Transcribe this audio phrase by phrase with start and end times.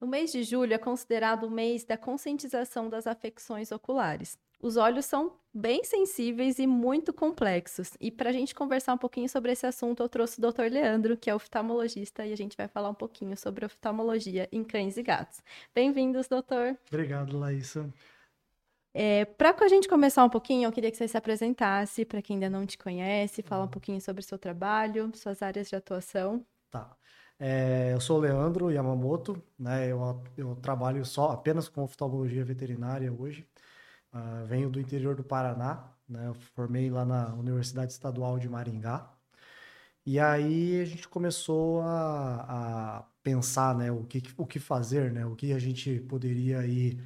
[0.00, 4.36] O mês de julho é considerado o mês da conscientização das afecções oculares.
[4.60, 7.92] Os olhos são bem sensíveis e muito complexos.
[8.00, 10.64] E para a gente conversar um pouquinho sobre esse assunto, eu trouxe o Dr.
[10.70, 14.96] Leandro, que é oftalmologista, e a gente vai falar um pouquinho sobre oftalmologia em cães
[14.96, 15.40] e gatos.
[15.74, 16.76] Bem-vindos, doutor.
[16.88, 17.88] Obrigado, Laísa.
[18.92, 22.34] É, para a gente começar um pouquinho, eu queria que você se apresentasse para quem
[22.36, 23.70] ainda não te conhece, falar um Uhum.
[23.70, 26.44] pouquinho sobre o seu trabalho, suas áreas de atuação.
[26.70, 26.96] Tá.
[27.38, 29.90] É, eu sou o Leandro Yamamoto, né?
[29.90, 30.00] Eu,
[30.36, 33.48] eu trabalho só apenas com oftalmologia veterinária hoje.
[34.12, 36.28] Ah, venho do interior do Paraná, né?
[36.28, 39.10] Eu formei lá na Universidade Estadual de Maringá.
[40.06, 43.92] E aí a gente começou a, a pensar, né?
[43.92, 45.26] O que, o que fazer, né?
[45.26, 46.98] O que a gente poderia aí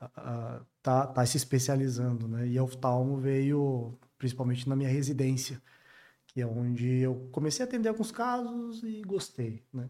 [0.00, 2.46] ah, tá, tá se especializando, né?
[2.48, 5.62] E a oftalmo veio principalmente na minha residência.
[6.28, 9.88] que é onde eu comecei a atender alguns casos e gostei, né?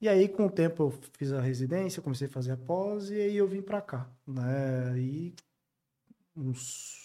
[0.00, 3.14] E aí, com o tempo, eu fiz a residência, comecei a fazer a pós e
[3.20, 4.98] aí eu vim para cá, né?
[4.98, 5.34] E
[6.36, 7.03] uns,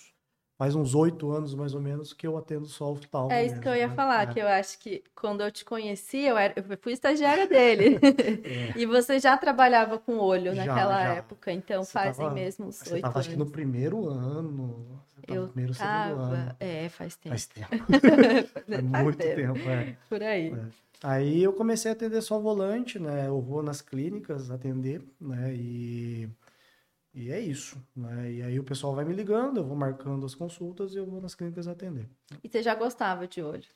[0.59, 3.63] faz uns oito anos, mais ou menos, que eu atendo só oftalmo É isso mesmo,
[3.63, 3.95] que eu ia né?
[3.95, 7.47] falar, É, que eu acho que quando eu te conheci, eu, era, eu fui estagiária
[7.47, 7.97] dele.
[8.45, 8.73] é.
[8.75, 11.13] E você já trabalhava com olho Já, naquela já.
[11.15, 13.53] época, então Você fazem tava- mesmo uns oito tava, acho que no anos.
[13.53, 16.55] primeiro ano, Eu no primeiro, segundo tava, ano.
[16.59, 17.29] é, faz tempo.
[17.29, 17.69] Faz tempo,
[18.69, 19.35] Faz muito tempo.
[19.35, 19.97] tempo, é.
[20.09, 20.53] Por aí.
[20.53, 20.65] É.
[21.01, 23.27] Aí eu comecei a atender só volante, né?
[23.27, 25.53] Eu vou nas clínicas atender, né?
[25.55, 26.29] E,
[27.19, 28.31] e é isso, né?
[28.31, 31.19] E aí o pessoal vai me ligando, eu vou marcando as consultas e eu vou
[31.19, 32.07] nas clínicas atender.
[32.41, 33.67] E você já gostava de olho?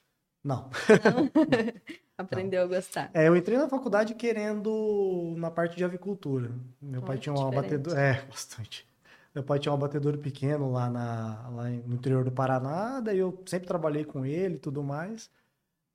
[0.42, 0.70] Não.
[1.04, 1.30] Não?
[2.18, 3.12] Aprendeu a gostar.
[3.14, 6.52] É, eu entrei na faculdade querendo na parte de avicultura.
[6.82, 8.88] Meu pai Olha, tinha um abatedor, é, bastante.
[9.36, 13.44] Meu pai tinha um abatedor pequeno lá, na, lá no interior do Paraná, daí eu
[13.46, 15.30] sempre trabalhei com ele e tudo mais.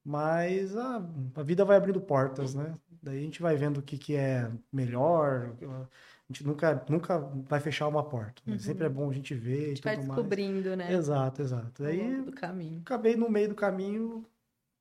[0.04, 1.02] Mas a,
[1.34, 2.74] a vida vai abrindo portas, né?
[3.02, 5.54] Daí a gente vai vendo o que, que é melhor.
[6.28, 8.42] A gente nunca, nunca vai fechar uma porta.
[8.46, 8.52] né?
[8.54, 8.58] Uhum.
[8.58, 10.16] Sempre é bom a gente ver A e gente vai tudo mais.
[10.16, 10.92] descobrindo, né?
[10.92, 11.82] Exato, exato.
[11.82, 12.80] Longo do caminho.
[12.82, 14.26] acabei no meio do caminho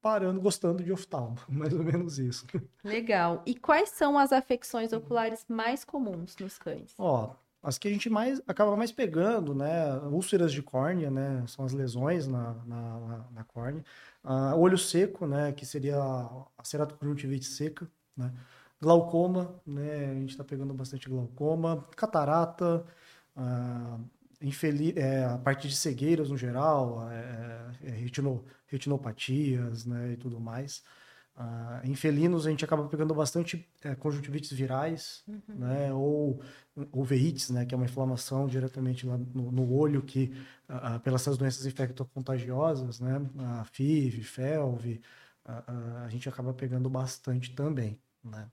[0.02, 1.38] parando, gostando de oftalmo.
[1.50, 2.46] Mais ou menos isso.
[2.84, 3.44] Legal.
[3.46, 6.94] E quais são as afecções oculares mais comuns nos cães?
[6.98, 7.34] Ó,
[7.64, 9.98] as que a gente mais acaba mais pegando, né?
[10.12, 11.46] Úlceras de córnea, né?
[11.48, 13.84] São as lesões na, na, na- na córnea.
[14.24, 15.52] Ah, olho seco, né?
[15.54, 18.34] Que seria a ceratoconjuntivite seca, né?
[18.82, 20.12] Glaucoma, né?
[20.12, 21.88] A gente está pegando bastante glaucoma.
[21.96, 22.86] Catarata,
[23.36, 24.00] ah,
[24.42, 30.12] infeli- é, a parte de cegueiras no geral, é, é, retino- retinopatias, né?
[30.14, 30.84] E tudo mais.
[31.36, 35.92] Ah, em felinos a gente acaba pegando bastante é, conjuntivites virais, né?
[35.94, 36.40] Ou
[36.94, 37.66] uveites, né?
[37.66, 40.32] Que é uma inflamação diretamente lá no, no olho que,
[40.68, 43.18] ah, pelas essas doenças infectocontagiosas, né?
[43.40, 45.02] A FIV, FeLV,
[46.06, 48.50] a gente acaba pegando bastante também, né?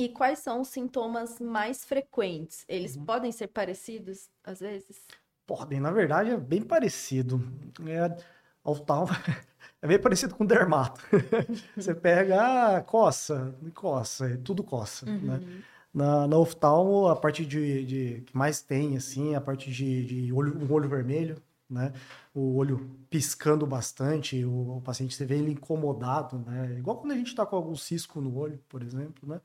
[0.00, 2.64] E quais são os sintomas mais frequentes?
[2.66, 3.04] Eles Uhum.
[3.04, 5.06] podem ser parecidos, às vezes?
[5.46, 7.38] Podem, na verdade, é bem parecido.
[7.86, 8.16] É,
[8.64, 9.12] oftalmo
[9.82, 11.02] é bem parecido com dermato.
[11.76, 15.34] Você pega, ah, coça, coça, é tudo coça, né?
[15.34, 15.62] Uhum.
[15.92, 20.32] Na, na oftalmo, a parte de, de- que mais tem, assim, a parte de, de
[20.32, 21.36] olho, um olho vermelho,
[21.68, 21.92] né?
[22.34, 22.78] O olho
[23.10, 26.78] piscando bastante, o, o paciente, você vê ele incomodado, né?
[26.78, 29.40] Igual quando a gente tá com algum cisco no olho, por exemplo, né?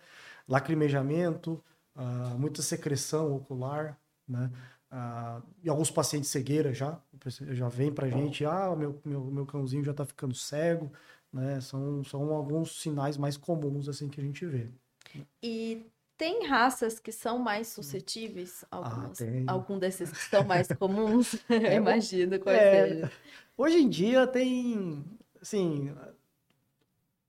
[0.47, 1.63] Lacrimejamento,
[1.95, 4.51] ah, muita secreção ocular, né?
[4.91, 7.00] Ah, e alguns pacientes cegueira já,
[7.51, 10.91] já vem pra gente, ah, meu, meu, meu cãozinho já tá ficando cego,
[11.33, 11.59] né?
[11.61, 14.69] São, são alguns sinais mais comuns, assim, que a gente vê.
[15.41, 15.85] E
[16.17, 18.63] tem raças que são mais suscetíveis?
[18.72, 19.45] Algumas, tem.
[19.47, 21.33] Algum desses que são mais comuns?
[21.50, 23.09] Eu É, imagino quais é.
[23.57, 25.03] Hoje em dia tem,
[25.41, 25.91] assim,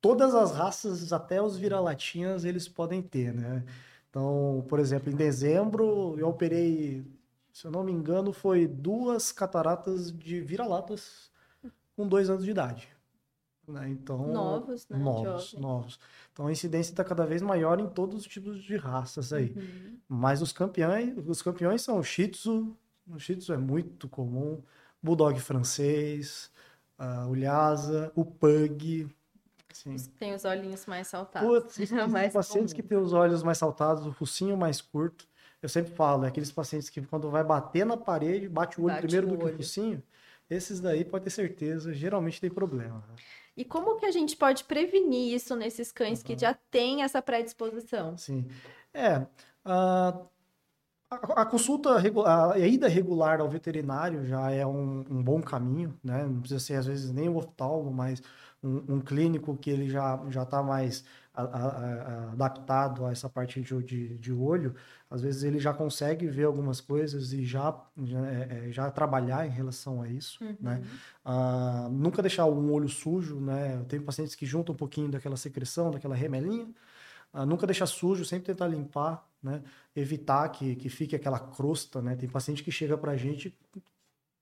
[0.07, 3.65] todas as raças, até os vira-latinhas, eles podem ter, né?
[4.09, 7.05] Então, por exemplo, em dezembro eu operei,
[7.53, 11.31] se eu não me engano, foi duas cataratas de vira-latas
[11.97, 12.89] com dois anos de idade.
[13.69, 13.89] né?
[13.91, 14.97] Então, Novos, né?
[14.99, 15.53] novos, Jovens.
[15.61, 16.01] novos.
[16.33, 19.53] Então a incidência está cada vez maior em todos os tipos de raças aí.
[19.57, 19.99] Uhum.
[20.09, 22.77] Mas os campeões, os campeões são o Shih Tzu,
[23.09, 24.63] o Shih Tzu é muito comum,
[25.03, 26.51] Bulldog francês,
[26.99, 29.09] ah, o Lhasa, o Pug.
[29.85, 31.49] Os que têm os olhinhos mais saltados.
[31.49, 32.89] putz, os, os Mais pacientes que comum.
[32.89, 35.27] têm os olhos mais saltados, o focinho mais curto.
[35.63, 38.95] Eu sempre falo, é aqueles pacientes que quando vai bater na parede, bate o olho
[38.95, 39.57] Bate primeiro o do que o olho.
[39.57, 40.03] focinho.
[40.49, 42.99] Esses daí, pode ter certeza, geralmente tem problema.
[43.09, 43.15] né?
[43.57, 46.39] E como que a gente pode prevenir isso nesses cães que Uhum.
[46.39, 48.17] já têm essa predisposição?
[48.17, 48.47] Sim.
[48.93, 49.27] É,
[49.65, 50.27] ah,
[51.11, 51.91] a, a consulta,
[52.27, 56.25] a, a ida regular ao veterinário já é um, um, bom caminho, né?
[56.25, 58.23] Não precisa ser, às vezes, nem o oftalmo, mas
[58.67, 63.61] um, um clínico que ele já já está mais a, a, adaptado a essa parte
[63.61, 64.75] de, de, de, olho,
[65.11, 69.47] às vezes ele já consegue ver algumas coisas e já, já, é, é já trabalhar
[69.47, 70.57] em relação a isso, uhum.
[70.59, 70.83] né?
[71.25, 73.85] Ah, nunca deixar um olho sujo, né?
[73.87, 76.69] Tem pacientes que juntam um pouquinho daquela secreção, daquela remelinha,
[77.33, 79.63] ah, nunca deixar sujo, sempre tentar limpar, né?
[79.95, 82.17] Evitar que, que fique aquela crosta, né?
[82.17, 83.55] Tem paciente que chega pra gente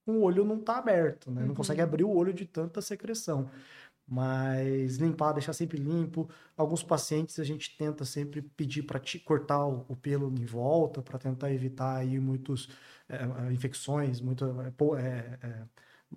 [0.05, 1.41] com o olho não tá aberto, né?
[1.43, 1.55] Não uhum.
[1.55, 3.49] consegue abrir o olho de tanta secreção.
[4.07, 6.29] Mas limpar, deixar sempre limpo.
[6.57, 11.19] Alguns pacientes a gente tenta sempre pedir para cortar o, o, pelo em volta, para
[11.19, 12.69] tentar evitar aí muitas
[13.09, 14.45] é, eh, infecções, muito,
[14.99, 15.67] é,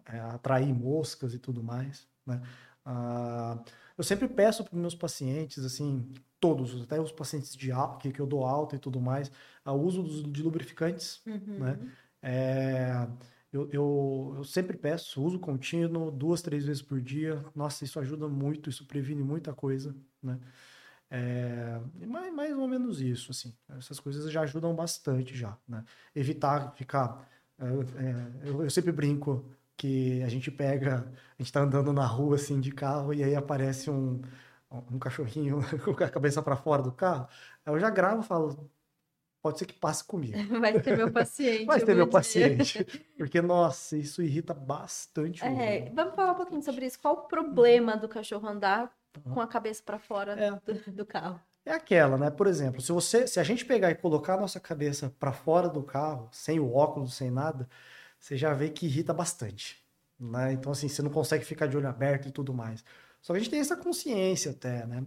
[0.06, 2.08] é, atrair moscas e tudo mais.
[2.26, 2.42] Né?
[2.86, 3.64] Ah,
[3.98, 8.28] eu sempre peço para meus pacientes, assim, todos, até os pacientes de que, que eu
[8.28, 9.32] dou alta e tudo mais,
[9.66, 11.60] o uso de lubrificantes, uhum.
[11.60, 11.80] né?
[12.22, 13.08] É,
[13.52, 17.44] eu, eu, eu, sempre peço uso contínuo, duas, três vezes por dia.
[17.56, 20.40] Nossa, isso ajuda muito, isso previne muita coisa, né?
[21.10, 23.56] É, mais, mais ou menos isso, assim.
[23.78, 25.84] Essas coisas já ajudam bastante já, né?
[26.16, 27.28] Evitar ficar...
[27.60, 29.46] É, é, eu, eu sempre brinco
[29.78, 33.36] que a gente pega, a gente tá andando na rua, assim, de carro, e aí
[33.36, 34.22] aparece um,
[34.92, 37.28] um cachorrinho com a cabeça para fora do carro.
[37.66, 38.70] Eu já gravo falo,
[39.48, 40.38] pode ser que passe comigo.
[40.60, 41.66] Vai ter meu paciente.
[41.66, 42.12] Vai ter meu dia.
[42.12, 42.84] paciente.
[43.18, 45.44] Porque, nossa, isso irrita bastante.
[45.44, 47.00] É, vamos falar um pouquinho sobre isso.
[47.00, 48.92] Qual o problema do cachorro andar
[49.24, 50.52] com a cabeça para fora é.
[50.52, 51.40] do, do, carro?
[51.66, 52.30] É aquela, né?
[52.30, 55.70] Por exemplo, se você, se a gente pegar e colocar a nossa cabeça para fora
[55.70, 57.68] do carro, sem o óculos, sem nada,
[58.20, 59.82] você já vê que irrita bastante,
[60.20, 60.54] né?
[60.54, 62.84] Então assim, você não consegue ficar de olho aberto e tudo mais.
[63.22, 65.06] Só que a gente tem essa consciência até, né?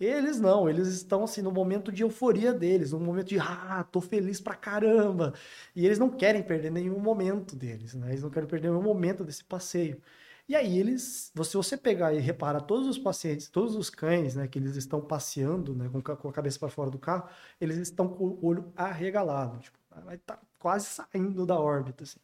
[0.00, 4.00] Eles não, eles estão assim no momento de euforia deles, no momento de ah, tô
[4.00, 5.34] feliz pra caramba.
[5.76, 8.08] E eles não querem perder nenhum momento deles, né?
[8.10, 10.00] Eles não querem perder nenhum momento desse passeio.
[10.48, 14.48] E aí eles, se você pegar e reparar todos os pacientes, todos os cães, né,
[14.48, 17.28] que eles estão passeando, né, com, a cabeça para fora do carro,
[17.60, 22.18] eles estão com o olho arregalado, tipo, vai tá quase saindo da órbita, assim.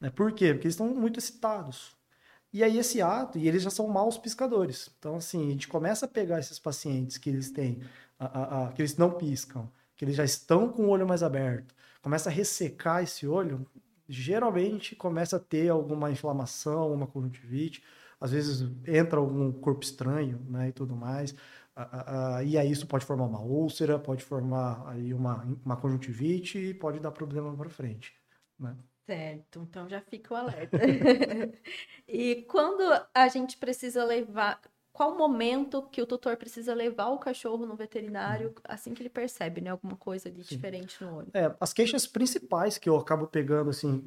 [0.00, 0.10] Né?
[0.10, 0.52] Por quê?
[0.52, 1.96] Porque eles estão muito excitados.
[2.54, 4.88] E aí esse ato, e eles já são maus piscadores.
[4.96, 7.82] Então, assim, a gente começa a pegar esses pacientes que eles têm,
[8.16, 11.24] a, a, a, que eles não piscam, que eles já estão com o olho mais
[11.24, 13.66] aberto, começa a ressecar esse olho,
[14.08, 17.82] geralmente começa a ter alguma inflamação, uma conjuntivite,
[18.20, 21.34] às vezes entra algum corpo estranho, né, e tudo mais.
[22.46, 27.00] e aí isso pode formar uma úlcera, pode formar aí uma, uma conjuntivite e pode
[27.00, 28.14] dar problema para frente,
[28.58, 28.76] né?
[29.06, 30.78] Certo, então já fica o alerta.
[32.08, 34.60] e quando a gente precisa levar,
[34.94, 38.54] qual o momento que o tutor precisa levar o cachorro no veterinário uhum.
[38.64, 41.28] assim que ele percebe, né, alguma coisa de diferente no olho?
[41.34, 44.02] É, as queixas principais que eu acabo pegando assim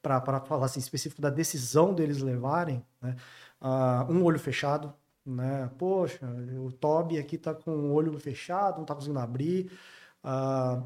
[0.00, 3.16] para falar assim específico da decisão deles levarem, né,
[3.60, 4.94] uh, um olho fechado,
[5.26, 6.26] né, poxa,
[6.64, 9.70] o Toby aqui tá com o olho fechado, não tá conseguindo abrir.
[10.24, 10.82] Uh,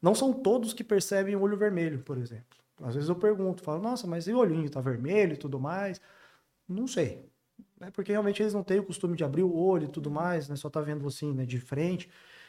[0.00, 2.61] não são todos que percebem o olho vermelho, por exemplo.
[2.82, 6.00] Às vezes eu pergunto, falo, nossa, mas e o olhinho tá vermelho e tudo mais?
[6.68, 7.30] Não sei.
[7.80, 10.48] É porque realmente eles não têm o costume de abrir o olho e tudo mais,
[10.48, 10.56] né?
[10.56, 12.08] Só tá vendo assim, né, de frente.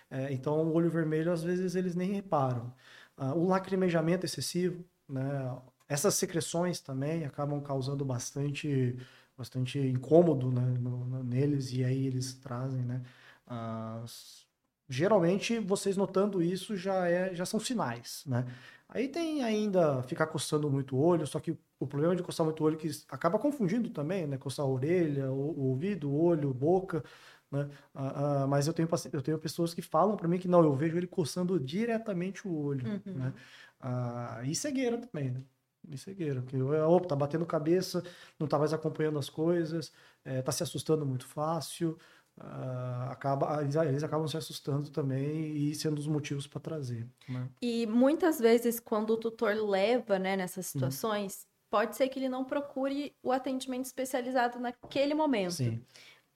[0.10, 2.74] É, então o olho vermelho às vezes eles nem reparam.
[3.18, 5.58] Ah, o lacrimejamento excessivo, né?
[5.88, 8.98] Essas secreções também acabam causando bastante,
[9.38, 13.02] bastante incômodo né, no, no, neles e aí eles trazem, né?
[13.46, 14.46] As...
[14.90, 18.46] Geralmente vocês notando isso já é, já são sinais, né?
[18.90, 22.62] Aí tem ainda ficar coçando muito o olho, só que o problema de coçar muito
[22.62, 24.38] o olho é que acaba confundindo também, né?
[24.38, 27.04] Coçar a orelha, o, o ouvido, o olho, boca,
[27.52, 27.70] né?
[27.94, 30.76] Ah, ah, mas eu tenho, eu tenho pessoas que falam para mim que não, eu
[30.76, 33.14] vejo ele coçando diretamente o olho, uhum.
[33.14, 33.34] né?
[33.80, 35.42] Ah, e cegueira também, né?
[35.90, 38.04] E cegueira, porque opa, tá batendo cabeça,
[38.40, 39.92] não tá mais acompanhando as coisas,
[40.24, 41.98] é, tá se assustando muito fácil,
[42.36, 47.08] Uh, acaba, eles, eles, acabam se assustando também e sendo os motivos para trazer.
[47.30, 47.48] Né?
[47.62, 50.72] E muitas vezes, quando o tutor leva né, nessas uhum.
[50.72, 51.68] situações, uhum.
[51.70, 55.54] pode ser que ele não procure o atendimento especializado naquele momento.
[55.54, 55.80] Sim.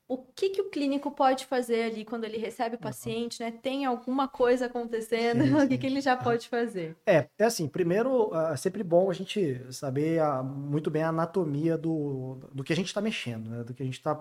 [0.10, 3.51] O que, que o clínico pode fazer ali quando ele recebe o paciente, né?
[3.51, 5.56] Tem alguma coisa acontecendo, sim, sim.
[5.66, 6.96] o que, que ele já pode fazer?
[7.06, 11.77] É, é assim, primeiro, é sempre bom a gente saber a, muito bem a anatomia
[11.77, 13.63] do, do que a gente está mexendo, né?
[13.66, 14.16] Do que a gente está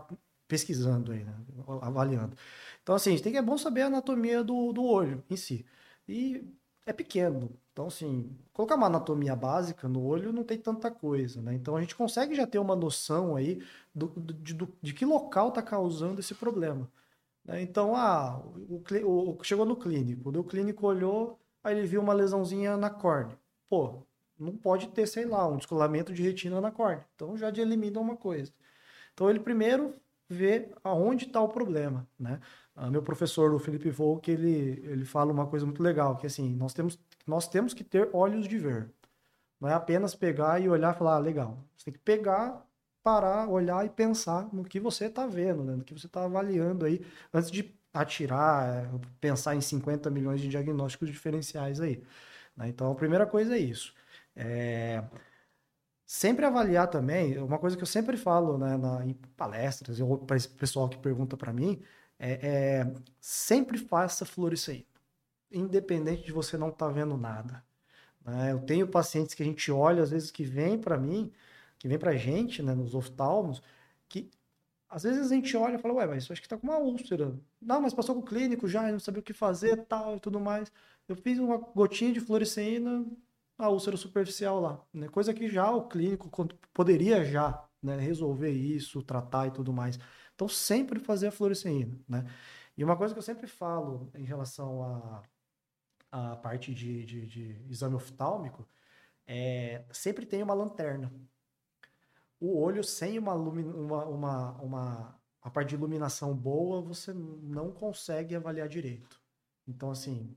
[0.49, 1.35] pesquisando aí, né?
[1.83, 2.37] avaliando.
[2.83, 5.67] Então, assim, tem que é bom saber a anatomia do, do olho em si.
[6.09, 6.45] E
[6.87, 7.51] é pequeno.
[7.73, 11.55] Então, assim, colocar uma anatomia básica no olho não tem tanta coisa, né?
[11.55, 13.63] Então, a gente consegue já ter uma noção aí
[13.95, 16.91] do, de, do, de que local está causando esse problema.
[17.45, 17.63] Né?
[17.63, 22.77] Então, ah, o, o, chegou no clínico, o clínico olhou, aí ele viu uma lesãozinha
[22.77, 23.39] na córnea.
[23.69, 24.03] Pô,
[24.39, 27.07] não pode ter, sei lá, um descolamento de retina na córnea.
[27.15, 28.53] Então já elimina uma coisa.
[29.15, 29.95] Então ele primeiro
[30.29, 32.41] vê aonde está o problema, né?
[32.75, 36.55] Ah, meu professor, o Felipe Volk, ele, ele fala uma coisa muito legal, que assim,
[36.55, 38.91] nós temos, nós temos que ter olhos de ver.
[39.61, 41.59] Não é apenas pegar e olhar e falar, ah, legal.
[41.77, 42.67] Você tem que pegar,
[43.03, 45.77] parar, olhar e pensar no que você está vendo, né?
[45.77, 47.01] no que você está avaliando aí,
[47.33, 48.91] antes de atirar,
[49.21, 52.03] pensar em 50 milhões de diagnósticos diferenciais aí.
[52.57, 52.69] Né?
[52.69, 53.95] Então, a primeira coisa é isso.
[54.35, 55.03] É...
[56.07, 60.37] Sempre avaliar também, uma coisa que eu sempre falo né, na, em palestras, ou para
[60.37, 61.83] esse pessoal que pergunta para mim,
[62.19, 64.87] é, é, sempre faça fluorescência,
[65.51, 67.65] independente de você não estar tá vendo nada.
[68.25, 68.53] Né?
[68.53, 71.33] Eu tenho pacientes que a gente olha, às vezes, que vem para mim,
[71.77, 73.61] que vem para a gente, né, nos oftalmos,
[74.09, 74.31] que
[74.89, 76.79] às vezes a gente olha e fala, ué, mas isso acho que tá com uma
[76.79, 77.35] úlcera.
[77.61, 80.39] Não, mas passou com o clínico já, não sabia o que fazer tal e tudo
[80.39, 80.71] mais.
[81.09, 83.05] Eu fiz uma gotinha de fluoresceína,
[83.59, 84.85] a úlcera superficial lá.
[84.93, 85.09] Né?
[85.09, 86.31] Coisa que já o clínico
[86.73, 89.99] poderia já né, resolver isso, tratar e tudo mais.
[90.35, 91.99] Então, sempre fazer a fluoresceína.
[92.09, 92.25] Né?
[92.77, 95.23] E uma coisa que eu sempre falo em relação à
[96.11, 98.69] a, a, parte de, de, de exame oftálmico
[99.27, 101.13] é sempre tem uma lanterna
[102.41, 108.35] o olho sem uma, uma, uma, uma a parte de iluminação boa, você não consegue
[108.35, 109.21] avaliar direito.
[109.67, 110.37] Então, assim,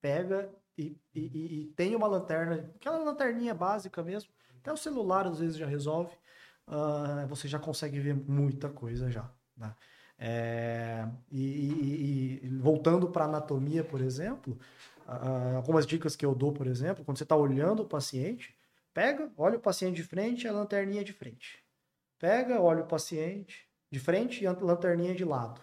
[0.00, 4.30] pega e, e, e, tem uma lanterna, aquela lanterninha básica mesmo,
[4.60, 6.14] até o celular às vezes já resolve,
[6.66, 9.30] uh, você já consegue ver muita coisa já.
[9.56, 9.74] Né?
[10.18, 14.58] É, e, e, voltando para anatomia, por exemplo,
[15.06, 18.56] uh, algumas dicas que eu dou, por exemplo, quando você está olhando o paciente,
[18.96, 21.62] Pega, olha o paciente de frente a lanterninha de frente.
[22.18, 25.60] Pega, olha o paciente de frente e a lanterninha de lado.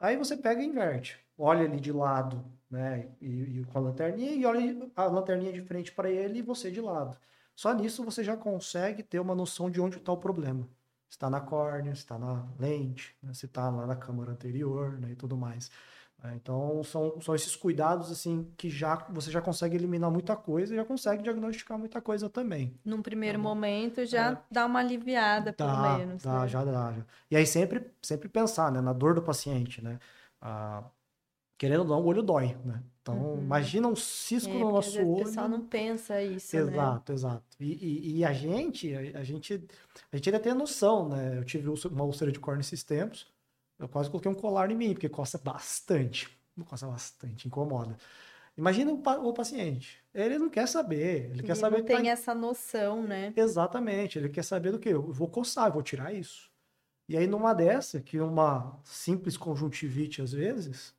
[0.00, 1.20] Aí você pega e inverte.
[1.36, 3.08] Olha ele de lado, né?
[3.20, 6.70] E, e com a lanterninha e olha a lanterninha de frente para ele e você
[6.70, 7.16] de lado.
[7.56, 10.66] Só nisso você já consegue ter uma noção de onde está o problema.
[11.08, 13.34] Está na córnea, está na lente, né?
[13.34, 15.10] se está lá na câmara anterior, né?
[15.10, 15.70] E tudo mais.
[16.22, 20.72] É, então são, são esses cuidados assim que já você já consegue eliminar muita coisa
[20.72, 22.78] e já consegue diagnosticar muita coisa também.
[22.84, 24.38] Num primeiro tá momento já é.
[24.50, 26.22] dá uma aliviada, dá, pelo menos.
[26.22, 26.48] Dá, né?
[26.48, 26.92] já dá.
[26.92, 27.04] Já.
[27.30, 29.98] E aí sempre, sempre pensar né, na dor do paciente, né?
[30.40, 30.84] Ah,
[31.60, 32.82] querendo ou não, o olho dói, né?
[33.02, 33.42] Então, uhum.
[33.42, 35.10] imagina um cisco é, no nosso olho.
[35.10, 37.16] O pessoal não pensa isso, Exato, né?
[37.16, 37.44] exato.
[37.60, 39.68] E, e, e, a gente, a, gente,
[40.10, 41.36] a gente ainda tem a noção, né?
[41.36, 43.26] Eu tive uma úlcera de córnea esses tempos,
[43.78, 46.30] eu quase coloquei um colar em mim, porque coça bastante.
[46.64, 47.94] Coça bastante, incomoda.
[48.56, 50.02] Imagina o, o, paciente.
[50.14, 51.24] Ele não quer saber.
[51.24, 51.78] Ele, ele quer saber.
[51.78, 52.08] Não tem tá...
[52.08, 53.34] essa noção, né?
[53.36, 54.18] Exatamente.
[54.18, 54.88] Ele quer saber do que?
[54.88, 56.50] Eu vou coçar, eu vou tirar isso.
[57.06, 60.94] E aí, numa dessa, que uma simples conjuntivite, às vezes,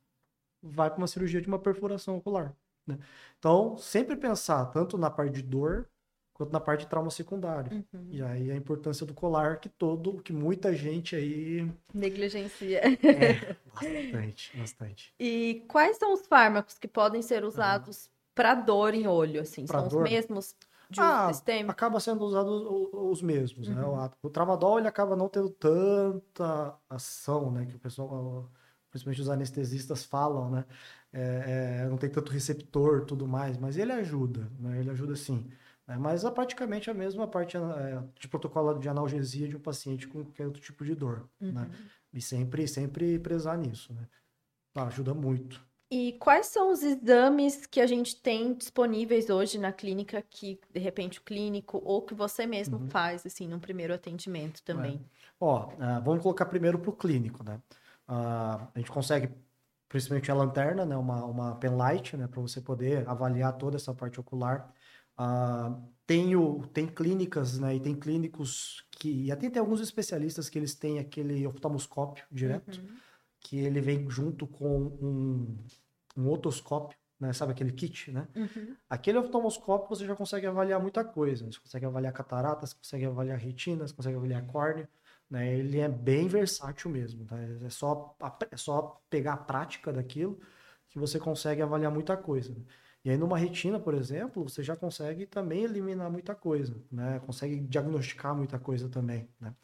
[0.62, 2.54] vai para uma cirurgia de uma perfuração ocular.
[2.86, 2.98] Né?
[3.38, 5.88] Então, sempre pensar tanto na parte de dor
[6.32, 7.84] quanto na parte de trauma secundário.
[7.92, 8.06] Uhum.
[8.10, 12.80] E aí a importância do colar que todo, que muita gente aí negligencia.
[12.80, 15.14] É, bastante, bastante.
[15.18, 19.66] E quais são os fármacos que podem ser usados para dor em olho, assim?
[19.66, 20.04] Pra são dor?
[20.04, 20.56] os mesmos
[20.90, 21.72] de ah, um sistema?
[21.72, 23.82] Acaba sendo usado os, os mesmos, né?
[23.82, 23.96] uhum.
[23.96, 24.10] né?
[24.22, 27.66] O, o tramadol ele acaba não tendo tanta ação, né?
[27.66, 28.50] Que o pessoal,
[28.92, 30.64] principalmente os anestesistas falam, né?
[31.12, 34.78] É, é, não tem tanto receptor, tudo mais, mas ele ajuda, né?
[34.78, 35.50] Ele ajuda sim.
[35.88, 40.06] É, mas é praticamente a mesma parte é, de protocolo de analgesia de um paciente
[40.06, 41.48] com qualquer outro tipo de dor, né?
[41.48, 41.52] uhum.
[41.52, 41.70] né?
[42.12, 44.06] E sempre, sempre prezar nisso, né?
[44.74, 45.64] Ah, ajuda muito.
[45.90, 50.80] E quais são os exames que a gente tem disponíveis hoje na clínica que, de
[50.80, 52.88] repente, o clínico ou que você mesmo uhum.
[52.88, 54.94] faz, assim, no primeiro atendimento também?
[54.94, 55.22] É.
[55.40, 57.60] Ó, uh, vamos colocar primeiro para o clínico, né?
[58.12, 59.30] Uh, a gente consegue,
[59.88, 60.96] principalmente a lanterna, né?
[60.96, 62.26] Uma, uma penlight, né?
[62.26, 64.70] Para você poder avaliar toda essa parte ocular.
[65.18, 70.58] Uh, tenho, tem clínicas, né, e tem clínicos que, e até tem alguns especialistas que
[70.58, 72.96] eles têm aquele oftalmoscópio direto, uhum.
[73.40, 75.58] que ele vem junto com um,
[76.16, 78.26] um otoscópio, né, sabe aquele kit, né?
[78.34, 78.74] Uhum.
[78.90, 83.92] Aquele oftalmoscópio você já consegue avaliar muita coisa, você consegue avaliar cataratas, consegue avaliar retinas,
[83.92, 84.88] consegue avaliar córnea,
[85.32, 85.50] né?
[85.56, 87.38] Ele é bem versátil mesmo, tá?
[87.40, 88.14] É só,
[88.50, 90.38] é só pegar a prática daquilo
[90.90, 92.52] que você consegue avaliar muita coisa.
[92.52, 92.62] Né?
[93.02, 97.18] E aí, numa retina, por exemplo, você já consegue também eliminar muita coisa, né?
[97.24, 99.54] Consegue diagnosticar muita coisa também, né?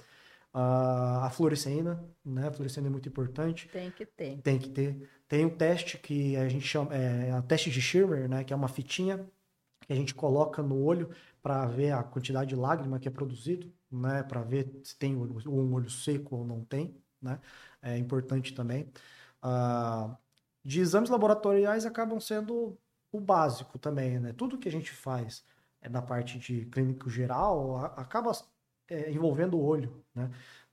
[0.54, 2.48] Uh, a fluorescina, né?
[2.48, 3.68] A fluorescina é muito importante.
[3.68, 4.38] Tem que ter.
[4.38, 5.08] Tem que ter.
[5.28, 8.42] Tem um teste que a gente chama, é, é o teste de Schirmer, né?
[8.42, 9.18] Que é uma fitinha
[9.86, 11.10] que a gente coloca no olho
[11.48, 14.22] para ver a quantidade de lágrima que é produzido, né?
[14.22, 17.40] Para ver se tem um olho seco ou não tem, né?
[17.80, 18.92] É importante também.
[19.42, 20.14] Uh,
[20.62, 22.76] de exames laboratoriais acabam sendo
[23.10, 24.34] o básico também, né?
[24.34, 25.42] Tudo que a gente faz
[25.80, 28.32] é na parte de clínico geral acaba
[28.86, 30.30] é, envolvendo o olho, né?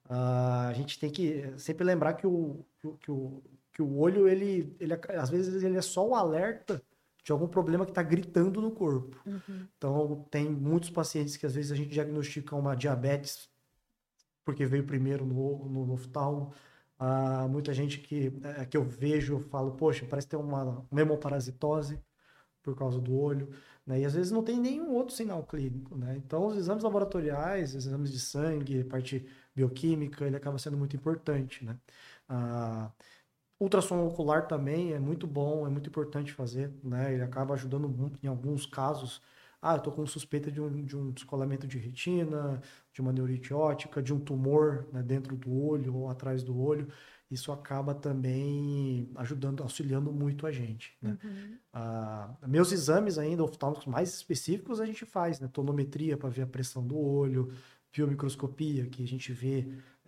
[0.10, 2.65] Uh, a gente tem que sempre lembrar que o,
[3.00, 3.41] que o,
[3.72, 6.84] que o olho, ele, ele, às vezes, ele é só o alerta
[7.25, 9.20] de algum problema que está gritando no corpo.
[9.25, 9.67] Uhum.
[9.75, 13.50] Então, tem muitos pacientes que às vezes a gente diagnostica uma diabetes
[14.46, 16.53] porque veio primeiro no, no, no oftalmo.
[17.00, 21.01] Uh, muita gente que, é, que eu vejo, eu falo, poxa, parece ter uma, uma
[21.01, 22.00] hemoparasitose
[22.62, 23.50] por causa do olho,
[23.86, 24.00] né?
[24.00, 26.15] E às vezes não tem nenhum outro sinal clínico, né?
[26.17, 31.65] Então, os exames laboratoriais, os exames de sangue, parte bioquímica, ele acaba sendo muito importante,
[31.65, 31.77] né?
[32.29, 32.91] Uh,
[33.59, 37.13] ultrassom ocular também é muito bom, é muito importante fazer, né?
[37.13, 39.21] Ele acaba ajudando muito em alguns casos.
[39.62, 42.62] Ah, eu tô com suspeita de um, de um descolamento de retina,
[42.93, 46.88] de uma neurite ótica, de um tumor né, dentro do olho ou atrás do olho
[47.29, 50.95] isso acaba também ajudando, auxiliando muito a gente.
[51.01, 51.17] Né?
[51.24, 51.57] Uhum.
[51.74, 55.47] Ah, meus exames ainda oftálmicos mais específicos a gente faz, né?
[55.51, 57.51] Tonometria para ver a pressão do olho,
[57.91, 59.67] biomicroscopia, que a gente vê,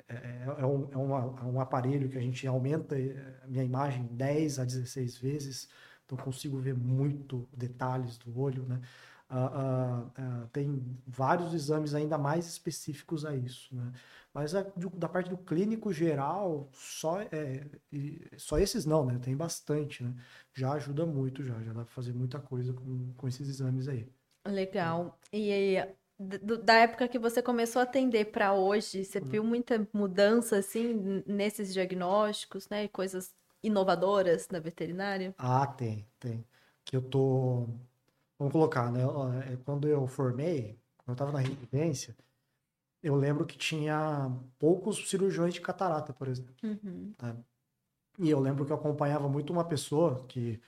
[0.09, 2.95] é, é, é, um, é, uma, é um aparelho que a gente aumenta
[3.43, 5.69] a minha imagem 10 a 16 vezes,
[6.05, 8.81] então consigo ver muito detalhes do olho, né?
[9.29, 13.91] Uh, uh, uh, tem vários exames ainda mais específicos a isso, né?
[14.33, 17.67] Mas a, da parte do clínico geral, só, é,
[18.37, 19.19] só esses não, né?
[19.19, 20.15] Tem bastante, né?
[20.53, 24.07] Já ajuda muito, já, já dá para fazer muita coisa com, com esses exames aí.
[24.45, 25.19] Legal.
[25.33, 29.25] E aí, da época que você começou a atender para hoje, você uhum.
[29.25, 32.87] viu muita mudança, assim, nesses diagnósticos, né?
[32.87, 35.35] Coisas inovadoras na veterinária?
[35.37, 36.43] Ah, tem, tem.
[36.83, 37.67] Que eu tô
[38.37, 39.01] vamos colocar, né?
[39.51, 42.15] É, quando eu formei, quando eu estava na residência,
[43.01, 46.53] eu lembro que tinha poucos cirurgiões de catarata, por exemplo.
[46.63, 47.13] Uhum.
[47.21, 47.35] Né?
[48.19, 50.59] E eu lembro que eu acompanhava muito uma pessoa que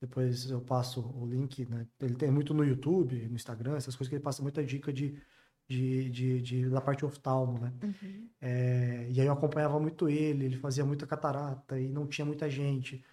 [0.00, 1.86] depois eu passo o link, né?
[2.00, 5.20] Ele tem muito no YouTube, no Instagram, essas coisas que ele passa muita dica de,
[5.68, 7.72] de, de, de da parte oftalmo, né?
[7.82, 8.28] Uhum.
[8.40, 12.48] É, e aí eu acompanhava muito ele, ele fazia muita catarata e não tinha muita
[12.50, 13.04] gente.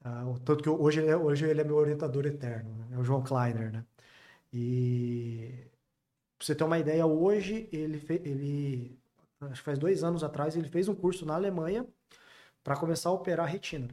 [0.00, 2.86] Uh, tanto que hoje, ele é, hoje ele é meu orientador eterno, né?
[2.92, 3.84] é o João Kleiner, né?
[4.52, 5.66] E
[6.38, 8.98] pra você ter uma ideia, hoje ele, ele
[9.40, 11.86] acho que faz dois anos atrás, ele fez um curso na Alemanha
[12.62, 13.88] para começar a operar a retina.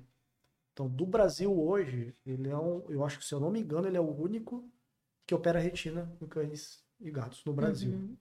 [0.75, 3.87] Então, do Brasil hoje, ele é um, eu acho que se eu não me engano,
[3.87, 4.69] ele é o único
[5.25, 7.93] que opera retina em cães e gatos no Brasil.
[7.93, 8.17] Uhum.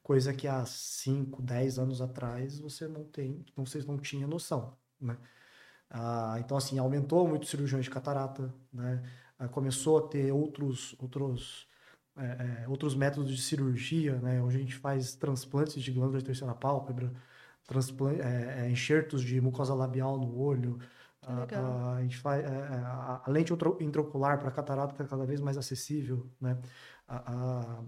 [0.00, 5.18] Coisa que há 5, 10 anos atrás você não tem, vocês não tinha noção, né?
[5.90, 9.02] Ah, então, assim, aumentou muito cirurgiões de catarata, né?
[9.36, 11.66] Ah, começou a ter outros, outros,
[12.16, 14.40] é, é, outros métodos de cirurgia, né?
[14.40, 17.12] Onde a gente faz transplantes de glândula de terceira pálpebra,
[18.22, 20.78] é, é, enxertos de mucosa labial no olho.
[21.28, 25.26] Ah, ah, a, gente faz, é, é, a, a lente intraocular para catarata está cada
[25.26, 26.58] vez mais acessível, né?
[27.06, 27.82] A,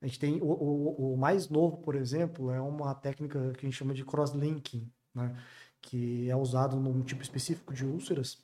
[0.00, 3.68] a gente tem o, o, o, mais novo, por exemplo, é uma técnica que a
[3.68, 5.34] gente chama de crosslinking, né?
[5.80, 8.42] que é usado num tipo específico de úlceras,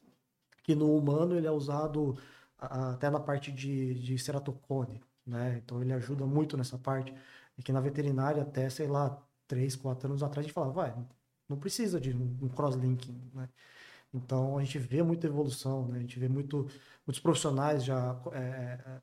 [0.63, 2.19] que no humano ele é usado
[2.59, 5.59] até na parte de, de ceratocone, né?
[5.65, 7.15] Então ele ajuda muito nessa parte.
[7.59, 10.95] E que na veterinária, até, sei lá, três, quatro anos atrás, a gente falava, vai,
[11.49, 13.49] não precisa de um cross-linking, né?
[14.13, 15.99] Então a gente vê muita evolução, né?
[15.99, 16.69] A gente vê muito,
[17.07, 19.01] muitos profissionais já é, é,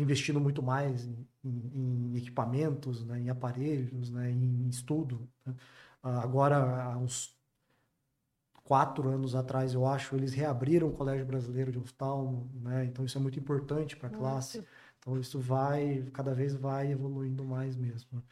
[0.00, 3.20] investindo muito mais em, em, em equipamentos, né?
[3.20, 4.30] em aparelhos, né?
[4.30, 5.28] em estudo.
[5.46, 5.54] Né?
[6.02, 7.36] Agora, há uns
[8.64, 12.84] quatro anos atrás, eu acho, eles reabriram o Colégio Brasileiro de Oftalmo, né?
[12.84, 14.66] Então isso é muito importante para a classe.
[14.98, 18.22] Então isso vai, cada vez vai evoluindo mais mesmo.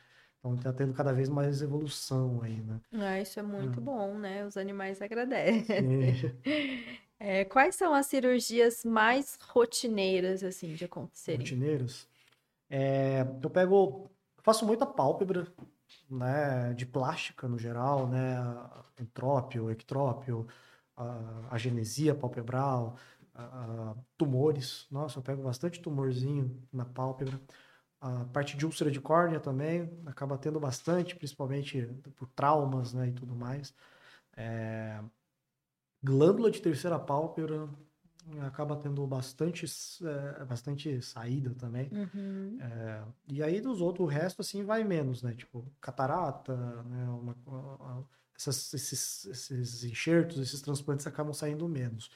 [0.40, 2.81] Então está tendo cada vez mais evolução aí, né?
[2.94, 3.83] Ah, isso é muito é.
[3.83, 4.46] bom, né?
[4.46, 5.87] Os animais agradecem.
[7.22, 11.40] É, quais são as cirurgias mais rotineiras, assim, de acontecerem?
[11.40, 12.09] Rotineiras?
[12.70, 15.46] É, eu pego, faço muita pálpebra,
[16.09, 18.37] né, de plástica no geral, né,
[18.98, 20.48] entrópio, ectrópio,
[20.96, 22.96] a, a genesia palpebral,
[23.35, 24.87] a, a, tumores.
[24.90, 27.38] Nossa, eu pego bastante tumorzinho na pálpebra.
[28.00, 31.86] A parte de úlcera de córnea também acaba tendo bastante, principalmente
[32.16, 33.74] por traumas, né, e tudo mais.
[34.36, 35.02] É...
[36.02, 37.68] Glândula de terceira pálpebra,
[38.42, 39.66] acaba tendo bastante,
[40.04, 41.90] é, bastante saída também.
[41.92, 42.58] Uhum.
[42.60, 45.34] É, e aí dos outros, o resto assim vai menos, né?
[45.34, 47.04] Tipo, catarata, né?
[47.08, 52.10] Uma, uma, essas, esses, esses enxertos, esses transplantes acabam saindo menos.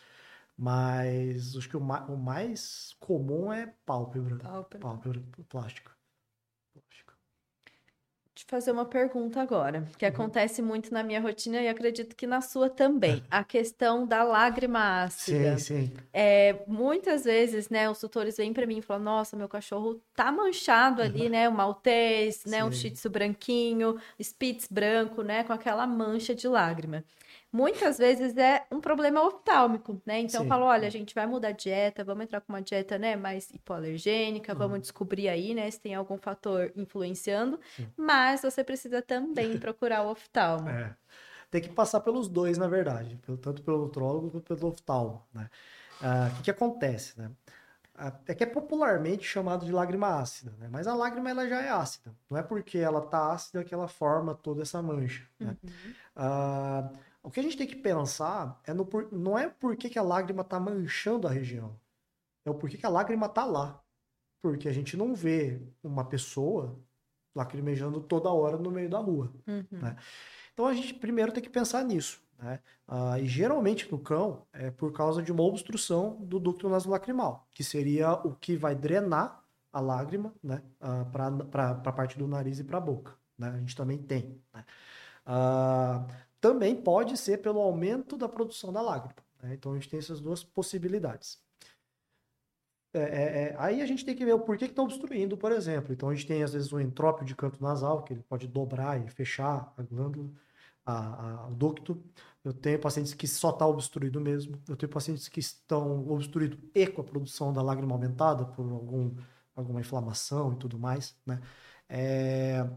[0.57, 4.37] Mas acho que o, ma o mais comum é pálpebra.
[4.37, 4.79] Pálpebra.
[4.79, 5.91] Pálpebra plástica.
[6.73, 7.15] plástica.
[8.33, 10.13] te fazer uma pergunta agora, que uhum.
[10.13, 13.23] acontece muito na minha rotina e acredito que na sua também.
[13.31, 15.59] A questão da lágrima ácida.
[15.59, 15.93] Sim, sim.
[16.13, 20.31] É, muitas vezes, né, os tutores vêm para mim e falam: Nossa, meu cachorro tá
[20.31, 21.31] manchado ali, uhum.
[21.31, 21.49] né?
[21.49, 22.65] O maltês, né?
[22.65, 25.43] Um shih tzu branquinho, spitz branco, né?
[25.43, 27.03] Com aquela mancha de lágrima
[27.55, 30.19] muitas vezes é um problema oftálmico, né?
[30.19, 30.49] Então Sim.
[30.49, 33.49] falo, olha, a gente vai mudar a dieta, vamos entrar com uma dieta, né, mais
[33.51, 34.59] hipoalergênica, uhum.
[34.59, 37.61] vamos descobrir aí, né, se tem algum fator influenciando,
[37.97, 40.69] mas você precisa também procurar o oftalmo.
[40.69, 40.97] É.
[41.49, 45.49] Tem que passar pelos dois, na verdade, tanto pelo nutrólogo quanto pelo oftalmo, né?
[46.03, 47.31] Ah, o que, que acontece, né?
[48.27, 50.67] É que é popularmente chamado de lágrima ácida, né?
[50.69, 52.13] Mas a lágrima ela já é ácida.
[52.29, 55.25] Não é porque ela tá ácida que ela forma toda essa mancha.
[55.39, 55.57] Né?
[55.63, 55.95] Uhum.
[56.17, 56.91] Ah,
[57.25, 60.03] o que a gente tem que pensar é no, não é por que, que a
[60.03, 61.75] lágrima está manchando a região,
[62.45, 63.81] é o porquê que a lágrima está lá.
[64.43, 66.79] Porque a gente não vê uma pessoa
[67.35, 69.33] lacrimejando toda hora no meio da rua.
[69.47, 69.65] Uhum.
[69.73, 69.97] Né?
[70.53, 72.23] Então a gente primeiro tem que pensar nisso.
[72.39, 72.61] Né?
[72.87, 77.65] Ah, e geralmente no cão é por causa de uma obstrução do ducto nasolacrimal, que
[77.65, 80.63] seria o que vai drenar a lágrima né?
[80.79, 81.07] Ah,
[81.51, 83.17] para a parte do nariz e para a boca.
[83.39, 83.49] Né?
[83.49, 84.39] A gente também tem.
[84.53, 84.65] Né?
[85.25, 86.07] Ah,
[86.45, 89.17] também pode ser pelo aumento da produção da lágrima.
[89.43, 89.55] Né?
[89.55, 91.43] Então a gente tem essas duas possibilidades.
[92.93, 95.53] É, é, é, aí a gente tem que ver o porquê que está obstruindo, por
[95.53, 95.95] exemplo.
[95.95, 99.03] Então a gente tem às vezes um entrópio de canto nasal, que ele pode dobrar
[99.03, 100.31] e fechar a glândula,
[100.85, 101.99] a, a, o ducto.
[102.45, 104.61] Eu tenho pacientes que só está obstruído mesmo.
[104.69, 109.17] Eu tenho pacientes que estão obstruídos e com a produção da lágrima aumentada por algum,
[109.57, 111.17] alguma inflamação e tudo mais.
[111.25, 111.41] Né?
[111.89, 112.69] É,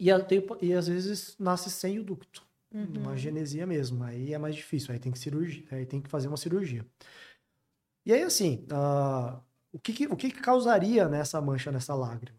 [0.00, 0.08] e,
[0.62, 2.47] e às vezes nasce sem o ducto.
[2.72, 2.92] Uhum.
[2.98, 4.04] Uma genesia mesmo.
[4.04, 6.84] Aí é mais difícil, aí tem que cirurgia, aí tem que fazer uma cirurgia.
[8.04, 9.40] E aí, assim, uh,
[9.72, 12.38] o, que, que, o que, que causaria nessa mancha, nessa lágrima?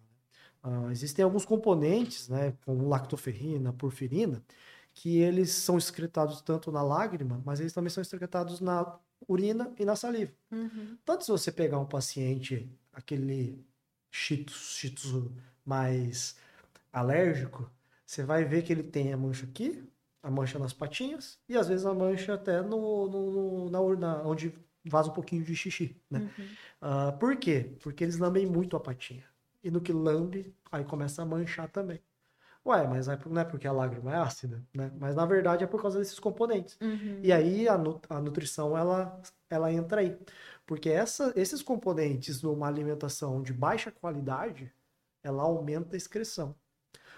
[0.63, 4.43] Uh, existem alguns componentes, né, como lactoferrina, porfirina,
[4.93, 9.85] que eles são excretados tanto na lágrima, mas eles também são excretados na urina e
[9.85, 10.33] na saliva.
[10.51, 10.97] Uhum.
[11.05, 13.63] Tanto se você pegar um paciente, aquele
[14.11, 14.45] shih
[15.65, 16.35] mais
[16.91, 17.69] alérgico,
[18.05, 19.83] você vai ver que ele tem a mancha aqui,
[20.21, 24.53] a mancha nas patinhas e às vezes a mancha até no, no, no na onde
[24.86, 26.19] vaza um pouquinho de xixi, né?
[26.19, 26.45] Uhum.
[26.82, 27.75] Uh, por quê?
[27.82, 29.23] Porque eles lambem muito a patinha.
[29.63, 32.01] E no que lambe, aí começa a manchar também.
[32.65, 34.91] Ué, mas não é porque a lágrima é ácida, né?
[34.99, 36.77] Mas na verdade é por causa desses componentes.
[36.82, 37.19] Uhum.
[37.23, 37.75] E aí a,
[38.10, 40.17] a nutrição, ela, ela entra aí.
[40.65, 44.71] Porque essa, esses componentes numa alimentação de baixa qualidade,
[45.23, 46.55] ela aumenta a excreção.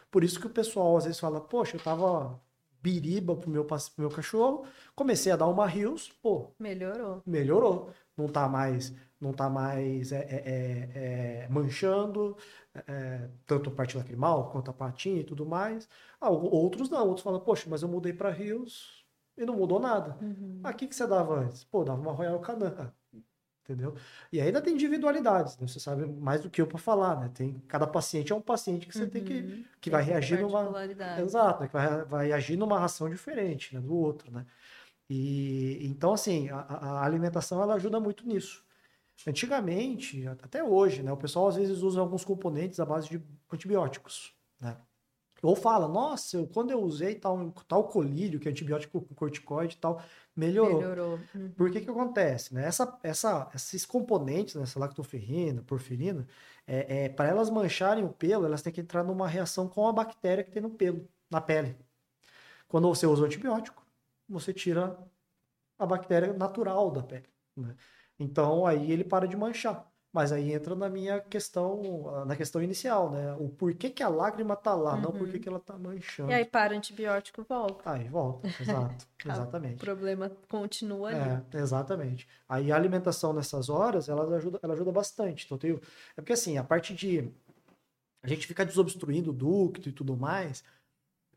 [0.09, 2.39] Por isso que o pessoal às vezes fala, poxa, eu tava
[2.81, 4.65] biriba pro meu, pro meu cachorro.
[4.95, 6.51] Comecei a dar uma rios, pô.
[6.59, 7.21] Melhorou.
[7.25, 7.91] Melhorou.
[8.17, 12.37] Não tá mais, não tá mais é, é, é, é manchando,
[12.87, 15.87] é, tanto a parte lacrimal quanto a patinha e tudo mais.
[16.19, 17.07] Ah, outros não.
[17.07, 19.05] Outros falam, poxa, mas eu mudei para rios
[19.37, 20.17] e não mudou nada.
[20.21, 20.59] Uhum.
[20.63, 21.63] Ah, que, que você dava antes?
[21.63, 22.65] Pô, dava uma Royal Canin
[23.63, 23.95] entendeu?
[24.31, 25.67] E ainda tem individualidades, né?
[25.67, 27.31] você sabe mais do que eu para falar, né?
[27.33, 29.09] Tem cada paciente é um paciente que você uhum.
[29.09, 29.65] tem que uhum.
[29.79, 30.71] que vai reagir numa
[31.19, 31.67] exato, né?
[31.67, 33.81] que vai, vai agir numa ração diferente, né?
[33.81, 34.45] do outro, né?
[35.09, 38.63] E então assim a, a alimentação ela ajuda muito nisso.
[39.27, 41.11] Antigamente, até hoje, né?
[41.11, 43.21] O pessoal às vezes usa alguns componentes à base de
[43.51, 44.77] antibióticos, né?
[45.41, 49.75] Ou fala, nossa, eu, quando eu usei tal, tal colírio, que é antibiótico com corticoide
[49.75, 50.01] e tal,
[50.35, 50.79] melhorou.
[50.79, 51.19] Melhorou.
[51.33, 51.51] Uhum.
[51.51, 52.53] Por que que acontece?
[52.53, 52.65] Né?
[52.65, 56.27] Essa, essa, esses componentes, né, essa lactoferrina, porfirina,
[56.67, 59.93] é, é para elas mancharem o pelo, elas têm que entrar numa reação com a
[59.93, 61.75] bactéria que tem no pelo, na pele.
[62.67, 63.83] Quando você usa o antibiótico,
[64.29, 64.97] você tira
[65.77, 67.27] a bactéria natural da pele.
[67.57, 67.75] Né?
[68.19, 69.90] Então aí ele para de manchar.
[70.13, 73.33] Mas aí entra na minha questão, na questão inicial, né?
[73.39, 75.01] O porquê que a lágrima tá lá, uhum.
[75.01, 76.31] não porquê que ela tá manchando.
[76.31, 77.89] E aí para o antibiótico volta.
[77.89, 79.75] Aí volta, exato, exatamente.
[79.75, 81.43] o problema continua ali.
[81.53, 82.27] É, exatamente.
[82.47, 85.45] Aí a alimentação nessas horas, ela ajuda, ela ajuda bastante.
[85.45, 85.79] Então, tenho...
[86.17, 87.31] É porque assim, a parte de...
[88.21, 90.61] A gente fica desobstruindo o ducto e tudo mais,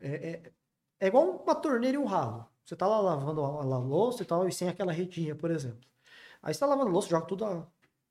[0.01, 0.51] é, é,
[0.99, 2.45] é igual uma torneira e um ralo.
[2.65, 5.79] Você tá lá lavando a, a louça e tal, e sem aquela redinha, por exemplo.
[6.43, 7.65] Aí você tá lavando a louça, joga tudo a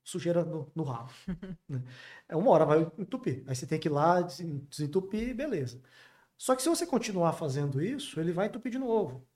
[0.05, 1.11] sujeira no, no rabo.
[1.69, 1.83] né?
[2.29, 3.43] É uma hora vai entupir.
[3.47, 5.81] Aí você tem que ir lá desentupir, beleza.
[6.37, 9.27] Só que se você continuar fazendo isso, ele vai entupir de novo.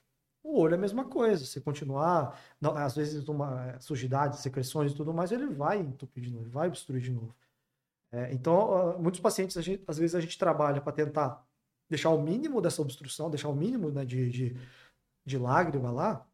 [0.42, 1.44] O olho é a mesma coisa.
[1.44, 6.30] Se continuar, não, às vezes, uma sujidade, secreções e tudo mais, ele vai entupir de
[6.30, 7.34] novo, ele vai obstruir de novo.
[8.12, 11.44] É, então, muitos pacientes, gente, às vezes, a gente trabalha para tentar
[11.88, 14.56] deixar o mínimo dessa obstrução, deixar o mínimo né, de, de,
[15.24, 16.26] de lágrima lá,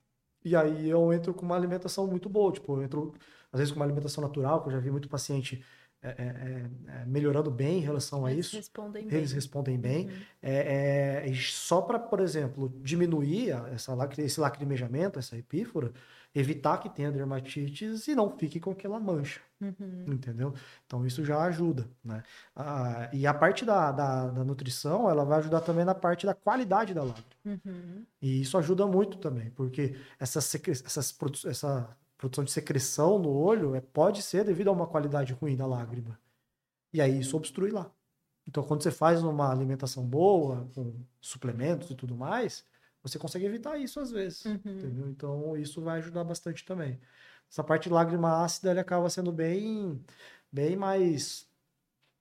[0.45, 2.53] e aí eu entro com uma alimentação muito boa.
[2.53, 3.15] Tipo, eu entro
[3.53, 5.65] às vezes com uma alimentação natural, que eu já vi muito paciente
[6.03, 6.71] é, é,
[7.03, 8.57] é, melhorando bem em relação a Eles isso.
[8.57, 9.35] respondem Eles bem.
[9.35, 10.07] respondem bem.
[10.07, 10.13] Uhum.
[10.43, 15.93] É, é, só para, por exemplo, diminuir a- essa, esse lacrimejamento, essa epífora,
[16.35, 20.13] evitar que tenha dermatites e não fique com aquela mancha, Uhum.
[20.13, 20.55] entendeu?
[20.87, 22.23] Então isso já ajuda, né?
[22.55, 26.35] Ah, e a parte da, da, da nutrição, ela vai ajudar também na parte da
[26.35, 27.27] qualidade da lágrima.
[27.45, 28.05] Uhum.
[28.21, 33.81] E isso ajuda muito também, porque essa, essas essa produção de secreção no olho é,
[33.81, 36.19] pode ser devido a uma qualidade ruim da lágrima.
[36.93, 37.91] E aí isso obstrui lá.
[38.47, 42.65] Então, quando você faz uma alimentação boa, com suplementos e tudo mais,
[43.03, 44.45] você consegue evitar isso às vezes.
[44.45, 44.55] Uhum.
[44.55, 45.09] Entendeu?
[45.09, 47.01] Então, isso vai ajudar bastante também.
[47.55, 50.05] Essa parte de lágrima ácida, ele acaba sendo bem,
[50.51, 51.49] bem mais.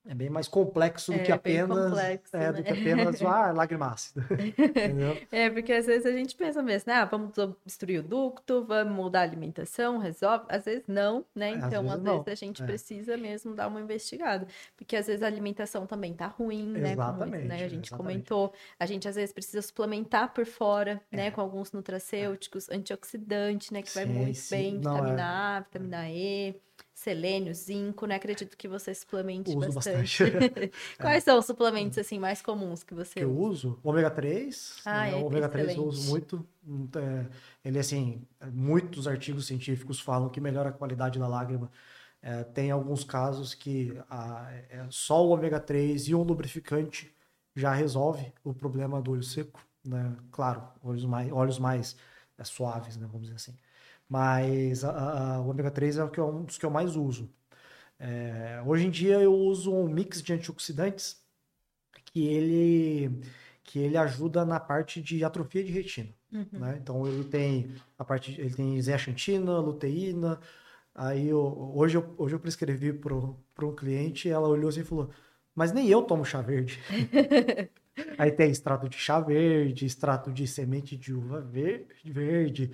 [0.06, 1.90] É bem mais complexo do É, que apenas.
[1.92, 2.52] complexo, é, né?
[2.52, 4.26] do que apenas ah, lágrima ácida.
[4.58, 5.18] Entendeu?
[5.32, 7.00] É, porque às vezes a gente pensa mesmo, né?
[7.00, 10.46] Ah, vamos obstruir o ducto, vamos mudar a alimentação, resolve.
[10.50, 11.52] Às vezes não, né?
[11.52, 12.66] É, às Então, vezes às vezes a gente É.
[12.66, 14.46] precisa mesmo dar uma investigada.
[14.76, 16.96] Porque às vezes a alimentação também tá ruim, né?
[16.98, 17.92] Como, Exatamente, né, a gente exatamente.
[17.96, 18.54] comentou.
[18.78, 21.28] A gente às vezes precisa suplementar por fora, né?
[21.28, 21.32] É.
[21.32, 23.82] Com alguns nutracêuticos, antioxidante, né?
[23.82, 24.56] Que vai Sim, muito sim.
[24.56, 25.26] bem, Não, vitamina é.
[25.26, 26.56] A, vitamina E.
[27.04, 28.16] Selênio, zinco, né?
[28.16, 30.24] Acredito que você suplemente Uso bastante.
[30.24, 30.24] bastante.
[31.00, 33.38] Quais são os suplementos assim mais comuns que você que eu usa?
[33.38, 33.80] uso.
[33.84, 34.82] O ômega 3.
[34.86, 35.14] Ah, né?
[35.14, 36.48] é, O ômega 3 eu uso muito.
[36.66, 37.30] Hum, é,
[37.68, 41.72] Ele, assim, é, muitos artigos científicos falam que melhora a qualidade da lágrima.
[42.22, 47.14] É, tem alguns casos que a- é, só o ômega 3 e um lubrificante
[47.56, 49.60] já resolve o problema do olho seco.
[49.86, 50.16] Né?
[50.32, 51.98] Claro, olhos mais, olhos mais
[52.38, 53.06] é, suaves, né?
[53.08, 53.58] vamos dizer assim.
[54.10, 56.96] Mas a- a- o ômega 3 é o que eu- um dos que eu mais
[56.96, 57.30] uso.
[58.00, 61.22] É, hoje em dia eu uso um mix de antioxidantes
[62.06, 63.22] que ele,
[63.64, 66.10] que ele ajuda na parte de atrofia de retina.
[66.32, 66.48] Uhum.
[66.54, 66.78] né?
[66.82, 70.40] Então ele tem a parte, ele tem zeaxantina, luteína.
[70.96, 73.16] Aí eu- hoje, eu, hoje eu prescrevi para
[73.66, 75.10] um cliente, ela olhou assim e falou:
[75.56, 76.80] Mas nem eu tomo chá verde.
[78.18, 82.72] Aí tem extrato de chá verde, extrato de semente de uva verde, verde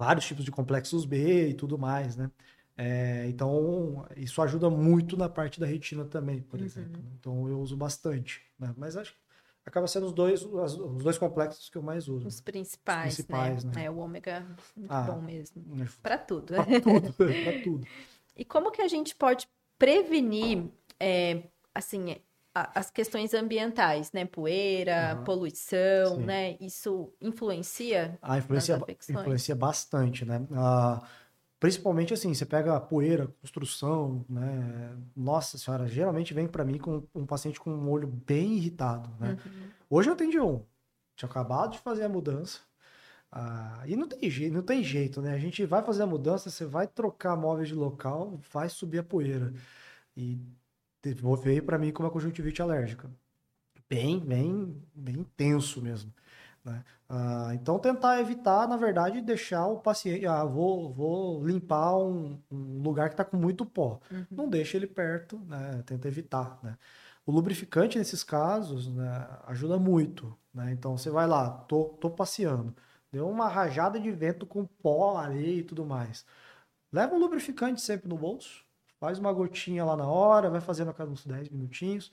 [0.00, 2.30] vários tipos de complexos B e tudo mais, né?
[2.74, 6.64] É, então, isso ajuda muito na parte da retina também, por Uhum.
[6.64, 7.02] exemplo.
[7.02, 7.10] né?
[7.18, 8.72] Então, eu uso bastante, né?
[8.78, 9.18] Mas acho que
[9.66, 12.26] acaba sendo os dois, os dois complexos que eu mais uso.
[12.26, 13.72] Os principais, Os principais, né?
[13.74, 13.84] né?
[13.84, 15.02] É, o ômega muito Ah.
[15.02, 15.62] bom mesmo.
[15.76, 15.86] né?
[16.02, 16.46] Pra tudo.
[16.46, 17.12] Pra tudo,
[17.44, 17.86] pra tudo.
[18.34, 19.46] E como que a gente pode
[19.78, 20.64] prevenir,
[20.98, 21.42] é,
[21.74, 22.16] assim,
[22.54, 24.24] as questões ambientais, né?
[24.24, 25.24] Poeira, Aham.
[25.24, 26.24] poluição, Sim.
[26.24, 26.56] né?
[26.60, 28.18] Isso influencia?
[28.20, 30.46] Ah, influencia, influencia bastante, né?
[30.52, 31.06] Ah,
[31.60, 34.96] principalmente assim, você pega a poeira, construção, né?
[35.14, 39.30] Nossa senhora, geralmente vem para mim com um paciente com um olho bem irritado, né?
[39.30, 39.70] Uhum.
[39.88, 40.64] Hoje eu atendi um,
[41.16, 42.60] tinha acabado de fazer a mudança.
[43.32, 45.34] Ah, e não tem jeito, não tem jeito, né?
[45.34, 49.04] A gente vai fazer a mudança, você vai trocar móveis de local, vai subir a
[49.04, 49.52] poeira.
[50.16, 50.40] E
[51.42, 53.10] veio para mim com uma conjuntivite alérgica.
[53.88, 56.12] Bem, bem, bem tenso mesmo.
[56.64, 56.84] né?
[57.08, 60.26] Ah, então tentar evitar, na verdade, deixar o paciente.
[60.26, 64.00] Ah, vou, vou limpar um, um lugar que está com muito pó.
[64.10, 64.26] Uhum.
[64.30, 65.82] Não deixa ele perto, né?
[65.86, 66.76] Tenta evitar, né?
[67.26, 70.72] O lubrificante nesses casos, né, ajuda muito, né?
[70.72, 72.74] Então você vai lá, tô, tô passeando,
[73.12, 76.24] deu uma rajada de vento com pó, areia e tudo mais.
[76.92, 78.64] Leva um lubrificante sempre no bolso,
[79.00, 82.12] faz uma gotinha lá na hora, vai fazendo a cada uns 10 minutinhos,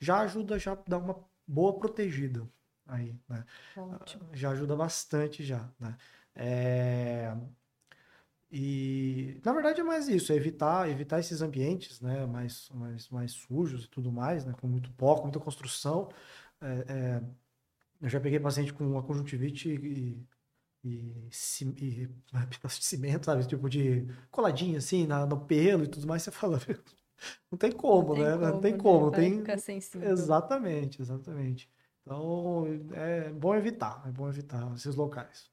[0.00, 2.48] já ajuda já a dar uma boa protegida
[2.86, 3.44] aí, né?
[3.76, 4.28] Ótimo.
[4.34, 5.96] já ajuda bastante já, né?
[6.34, 7.34] É,
[8.50, 13.32] E na verdade é mais isso, é evitar, evitar esses ambientes, né, mais, mais, mais
[13.32, 16.08] sujos e tudo mais, né, com muito pó, com muita construção.
[16.60, 16.66] É,
[17.20, 17.22] é,
[18.02, 20.26] Eu já peguei paciente com uma conjuntivite e,
[20.84, 21.30] e,
[21.80, 22.08] e
[22.50, 26.22] pedaço de cimento, sabe, tipo de coladinha assim na, no pelo e tudo mais.
[26.22, 26.58] Você fala,
[27.50, 28.36] não tem como, né?
[28.36, 28.78] Não tem né?
[28.78, 30.10] como, Vai tem ficar sensível.
[30.10, 31.70] Exatamente, exatamente.
[32.02, 35.50] Então, é bom evitar, é bom evitar esses locais.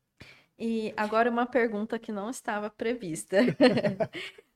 [0.60, 3.38] E agora uma pergunta que não estava prevista.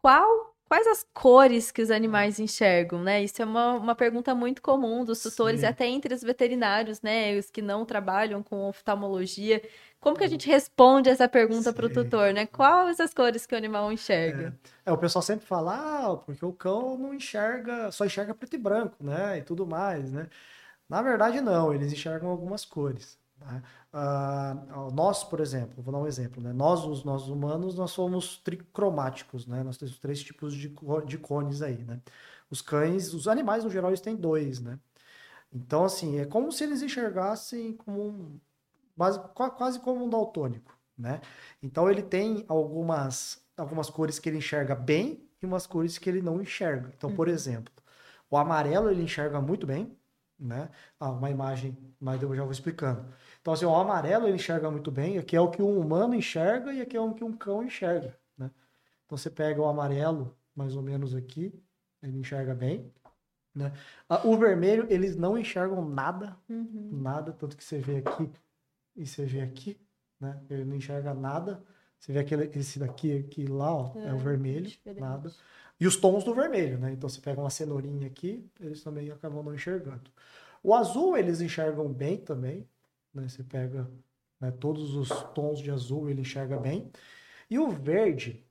[0.00, 3.22] Qual, quais as cores que os animais enxergam, né?
[3.22, 5.66] Isso é uma, uma pergunta muito comum dos tutores Sim.
[5.66, 7.36] até entre os veterinários, né?
[7.36, 9.62] Os que não trabalham com oftalmologia.
[10.00, 12.46] Como que a gente responde essa pergunta para o tutor, né?
[12.46, 14.58] Quais as cores que o animal enxerga?
[14.84, 18.58] É, o pessoal sempre fala, ah, porque o cão não enxerga, só enxerga preto e
[18.58, 19.38] branco, né?
[19.38, 20.28] E tudo mais, né?
[20.88, 23.18] Na verdade, não, eles enxergam algumas cores.
[23.92, 24.56] Ah,
[24.92, 26.52] nós, por exemplo, vou dar um exemplo, né?
[26.52, 29.62] Nós, os nós humanos, nós somos tricromáticos, né?
[29.62, 30.74] Nós temos três tipos de,
[31.06, 32.00] de cones aí, né?
[32.50, 34.78] Os cães, os animais, no geral, eles têm dois, né?
[35.52, 38.40] Então, assim, é como se eles enxergassem como um,
[39.34, 41.20] quase como um daltônico, né?
[41.62, 46.20] Então, ele tem algumas, algumas cores que ele enxerga bem e umas cores que ele
[46.20, 46.92] não enxerga.
[46.96, 47.16] Então, uhum.
[47.16, 47.72] por exemplo,
[48.28, 49.96] o amarelo ele enxerga muito bem,
[50.38, 50.70] né?
[50.98, 53.06] Ah, uma imagem, mas eu já vou explicando.
[53.44, 56.72] Então, assim, o amarelo ele enxerga muito bem, aqui é o que um humano enxerga
[56.72, 58.50] e aqui é o que um cão enxerga, né?
[59.04, 61.52] Então, você pega o amarelo, mais ou menos aqui,
[62.02, 62.90] ele enxerga bem,
[63.54, 63.70] né?
[64.08, 66.88] Ah, o vermelho, eles não enxergam nada, uhum.
[66.90, 68.32] nada, tanto que você vê aqui
[68.96, 69.78] e você vê aqui,
[70.18, 70.40] né?
[70.48, 71.62] Ele não enxerga nada.
[71.98, 75.00] Você vê aquele, esse daqui, aqui lá, ó, é, é o vermelho, diferente.
[75.02, 75.30] nada.
[75.78, 76.92] E os tons do vermelho, né?
[76.92, 80.10] Então você pega uma cenourinha aqui, eles também acabam não enxergando.
[80.62, 82.66] O azul eles enxergam bem também,
[83.14, 83.28] né?
[83.28, 83.90] Você pega
[84.40, 86.90] né, todos os tons de azul, ele enxerga bem.
[87.48, 88.44] E o verde,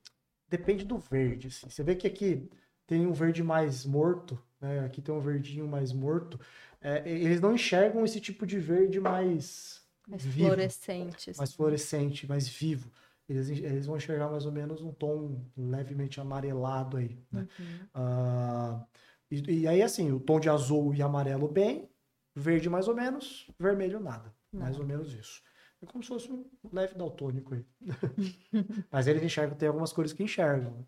[0.48, 1.48] depende do verde.
[1.48, 1.68] Assim.
[1.68, 2.48] Você vê que aqui
[2.86, 4.80] tem um verde mais morto, né?
[4.84, 6.38] Aqui tem um verdinho mais morto.
[6.80, 11.28] É, eles não enxergam esse tipo de verde mais mais vivo, fluorescente.
[11.36, 11.56] Mais assim.
[11.56, 12.90] fluorescente, mais vivo
[13.28, 17.48] eles, eles vão enxergar mais ou menos um tom levemente amarelado aí, né?
[17.58, 17.86] Uhum.
[17.94, 18.86] Uh,
[19.30, 21.88] e, e, aí, assim, o tom de azul e amarelo bem,
[22.34, 24.32] verde mais ou menos, vermelho nada.
[24.54, 24.62] Não.
[24.62, 25.42] Mais ou menos isso.
[25.82, 27.64] É como se fosse um leve daltônico aí.
[28.90, 30.70] Mas eles enxergam, tem algumas cores que enxergam.
[30.70, 30.84] Né?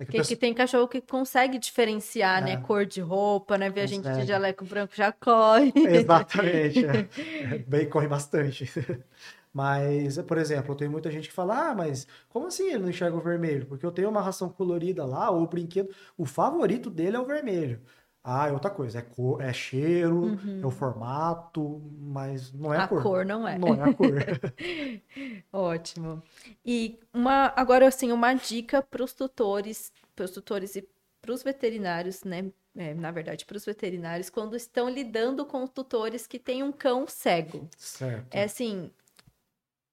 [0.00, 2.56] É que, que, tem cachorro que consegue diferenciar, né, é.
[2.56, 2.62] né?
[2.62, 3.68] Cor de roupa, né?
[3.68, 5.72] Ver a gente de jaleco branco já corre.
[5.76, 6.86] Exatamente.
[6.86, 7.54] É.
[7.54, 7.58] é.
[7.58, 8.64] Bem, corre bastante.
[9.52, 12.88] Mas, por exemplo, eu tenho muita gente que fala: ah, mas como assim ele não
[12.88, 13.66] enxerga o vermelho?
[13.66, 17.26] Porque eu tenho uma ração colorida lá, ou o brinquedo, o favorito dele é o
[17.26, 17.80] vermelho.
[18.22, 20.60] Ah, é outra coisa, é cor, é cheiro, uhum.
[20.62, 23.02] é o formato, mas não é a, a cor.
[23.02, 23.24] cor.
[23.24, 23.58] não é.
[23.58, 24.12] Não é a cor.
[25.50, 26.22] Ótimo.
[26.64, 30.86] E uma, agora assim, uma dica para os tutores, para os tutores e
[31.20, 32.50] para os veterinários, né?
[32.76, 37.06] É, na verdade, para os veterinários, quando estão lidando com tutores que têm um cão
[37.08, 37.68] cego.
[37.76, 38.28] Certo.
[38.30, 38.90] É assim,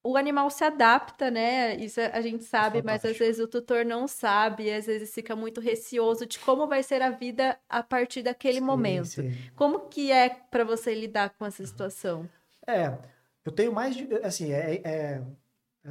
[0.09, 1.75] o animal se adapta, né?
[1.75, 5.59] Isso a gente sabe, mas às vezes o tutor não sabe, às vezes fica muito
[5.59, 9.07] receoso de como vai ser a vida a partir daquele sim, momento.
[9.07, 9.31] Sim.
[9.53, 12.29] Como que é para você lidar com essa situação?
[12.65, 12.97] É,
[13.43, 15.21] eu tenho mais de, assim, é, é,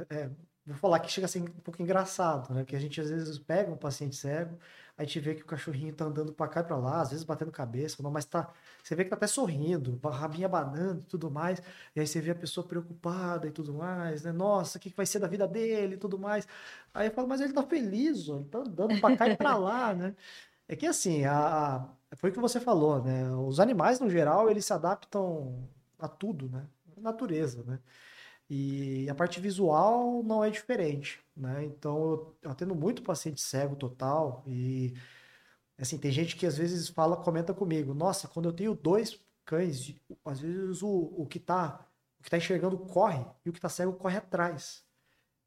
[0.09, 0.29] é,
[0.65, 2.65] vou falar que chega assim um pouco engraçado, né?
[2.65, 4.57] Que a gente às vezes pega um paciente cego
[4.97, 7.23] a gente vê que o cachorrinho tá andando para cá e para lá, às vezes
[7.23, 8.51] batendo cabeça, mas tá,
[8.83, 11.61] você vê que tá até sorrindo, rabinha abanando e tudo mais,
[11.95, 14.31] e aí você vê a pessoa preocupada e tudo mais, né?
[14.31, 16.47] Nossa, o que vai ser da vida dele e tudo mais.
[16.93, 19.55] Aí eu falo, mas ele tá feliz, ó, ele tá andando para cá e para
[19.55, 20.15] lá, né?
[20.67, 21.77] É que assim, a,
[22.11, 23.31] a, foi o que você falou, né?
[23.35, 26.65] Os animais, no geral, eles se adaptam a tudo, né?
[26.97, 27.79] A natureza, né?
[28.49, 31.65] E a parte visual não é diferente, né?
[31.65, 31.97] Então
[32.43, 34.93] eu, atendo muito paciente cego total e
[35.77, 39.95] assim, tem gente que às vezes fala, comenta comigo, nossa, quando eu tenho dois cães,
[40.25, 41.85] às vezes o, o que tá
[42.19, 44.83] o que tá enxergando corre e o que tá cego corre atrás.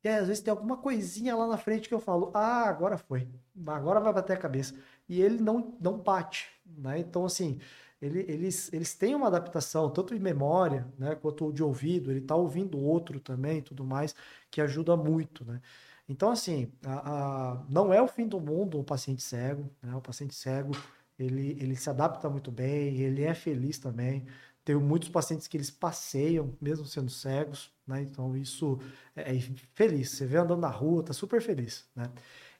[0.03, 2.97] E aí, às vezes tem alguma coisinha lá na frente que eu falo, ah, agora
[2.97, 3.29] foi,
[3.67, 4.75] agora vai bater a cabeça.
[5.09, 6.99] E ele não, não bate, né?
[7.01, 7.61] Então, assim,
[8.01, 12.35] ele, eles, eles têm uma adaptação, tanto em memória, né, quanto de ouvido, ele está
[12.35, 14.15] ouvindo outro também tudo mais,
[14.51, 15.61] que ajuda muito, né?
[16.09, 19.95] Então, assim, a, a, não é o fim do mundo o paciente cego, né?
[19.95, 20.73] O paciente cego,
[21.19, 24.27] ele, ele se adapta muito bem, ele é feliz também.
[24.65, 28.03] Tenho muitos pacientes que eles passeiam, mesmo sendo cegos, né?
[28.03, 28.79] Então, isso
[29.15, 29.41] é, é
[29.73, 30.11] feliz.
[30.11, 32.11] Você vê andando na rua, tá super feliz, né?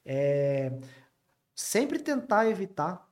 [0.05, 0.79] É,
[1.55, 3.09] sempre tentar evitar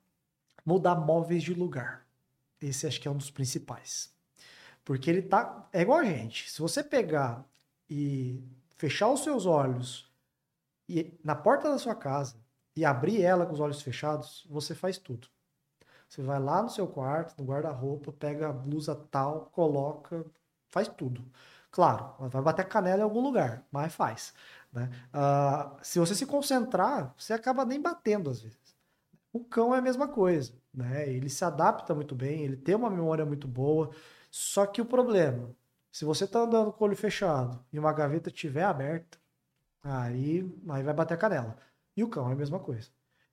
[0.64, 2.08] mudar móveis de lugar.
[2.61, 4.12] Esse acho que é um dos principais.
[4.85, 5.68] Porque ele tá.
[5.73, 6.51] É igual a gente.
[6.51, 7.44] Se você pegar
[7.90, 8.42] e
[8.77, 10.11] fechar os seus olhos
[10.88, 12.37] e, na porta da sua casa
[12.75, 15.29] e abrir ela com os olhos fechados, você faz tudo.
[16.09, 20.25] Você vai lá no seu quarto, no guarda-roupa, pega a blusa tal, coloca,
[20.68, 21.25] faz tudo.
[21.71, 24.33] Claro, vai bater a canela em algum lugar, mas faz.
[24.73, 24.90] Né?
[25.12, 28.77] Uh, se você se concentrar, você acaba nem batendo às vezes.
[29.33, 31.09] O cão é a mesma coisa né?
[31.09, 33.91] Ele se adapta muito bem, ele tem uma memória muito boa.
[34.31, 35.51] Só que o problema,
[35.91, 39.19] se você está andando com o olho fechado e uma gaveta estiver aberta,
[39.83, 41.57] aí, aí vai bater a canela.
[41.97, 42.88] E o cão é a mesma coisa.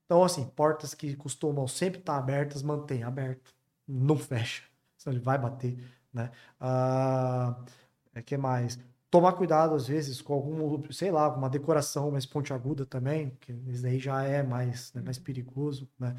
[0.05, 3.53] Então, assim, portas que costumam sempre estar tá abertas, mantém aberto.
[3.87, 4.63] Não fecha.
[4.97, 5.77] Senão ele vai bater,
[6.13, 6.31] né?
[6.59, 7.55] Ah,
[8.13, 8.79] é que mais?
[9.09, 13.83] Tomar cuidado, às vezes, com algum, sei lá, uma decoração mais pontiaguda também, que isso
[13.83, 16.15] daí já é mais, né, mais perigoso, né?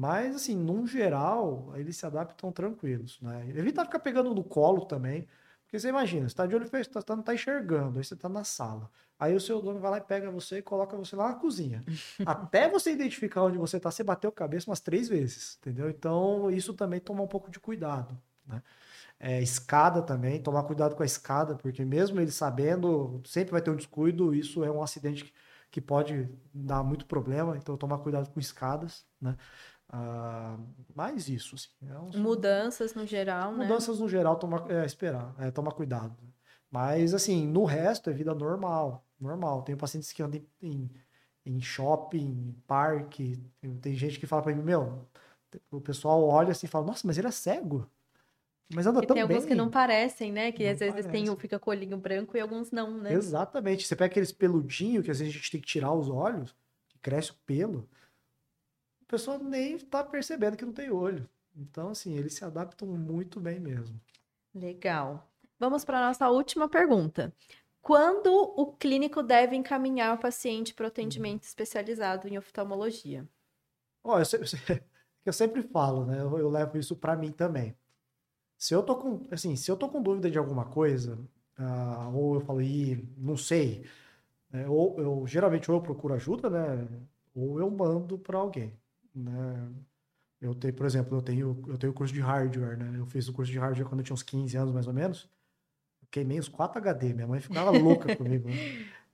[0.00, 3.46] Mas, assim, num geral, eles se adaptam tranquilos, né?
[3.54, 5.28] Evita ficar pegando no colo também,
[5.64, 8.16] porque você imagina, você tá de olho fechado, você tá, não tá enxergando, aí você
[8.16, 8.90] tá na sala.
[9.18, 11.84] Aí o seu dono vai lá e pega você e coloca você lá na cozinha.
[12.24, 15.90] Até você identificar onde você tá, você bateu a cabeça umas três vezes, entendeu?
[15.90, 18.62] Então, isso também toma um pouco de cuidado, né?
[19.18, 23.70] É, escada também, tomar cuidado com a escada, porque mesmo ele sabendo, sempre vai ter
[23.70, 25.32] um descuido, isso é um acidente que,
[25.70, 29.36] que pode dar muito problema, então tomar cuidado com escadas, né?
[29.92, 30.56] Ah,
[30.94, 32.22] mais isso, assim, é um...
[32.22, 33.64] Mudanças no geral, né?
[33.64, 36.16] Mudanças no geral, tomar, é, esperar, é, tomar cuidado.
[36.70, 39.62] Mas, assim, no resto é vida normal, normal.
[39.62, 40.88] Tenho pacientes que andam em,
[41.44, 43.36] em, shopping, em parque,
[43.82, 45.04] tem gente que fala para mim, meu,
[45.72, 47.90] o pessoal olha assim e fala, nossa, mas ele é cego.
[48.72, 49.36] Mas anda e tão tem bem.
[49.36, 50.52] alguns que não parecem, né?
[50.52, 53.12] Que não às vezes tem, fica com olhinho branco e alguns não, né?
[53.12, 53.84] Exatamente.
[53.84, 56.54] Você pega aqueles peludinhos que às vezes a gente tem que tirar os olhos,
[56.88, 57.88] que cresce o pelo.
[59.10, 61.28] A pessoa nem tá percebendo que não tem olho.
[61.56, 64.00] Então, assim, eles se adaptam muito bem mesmo.
[64.54, 65.28] Legal.
[65.58, 67.34] Vamos para a nossa última pergunta.
[67.82, 73.28] Quando o clínico deve encaminhar o paciente para o atendimento especializado em oftalmologia?
[74.04, 74.22] Ó, eu,
[75.26, 76.20] eu, sempre falo, né?
[76.20, 77.76] Eu, eu levo isso para mim também.
[78.56, 81.18] Se eu tô com, assim, se eu tô com dúvida de alguma coisa,
[81.58, 83.84] uh, ou eu falo, Ih, não sei,
[84.52, 84.68] né?
[84.68, 86.88] ou eu geralmente ou eu procuro ajuda, né?
[87.34, 88.78] Ou eu mando para alguém,
[89.14, 89.68] né?
[90.40, 92.98] Eu tenho, por exemplo, eu tenho eu tenho curso de hardware, né?
[92.98, 95.28] Eu fiz o curso de hardware quando eu tinha uns 15 anos mais ou menos.
[96.02, 98.48] Eu queimei os 4 HD, minha mãe ficava louca comigo.
[98.48, 98.54] Né?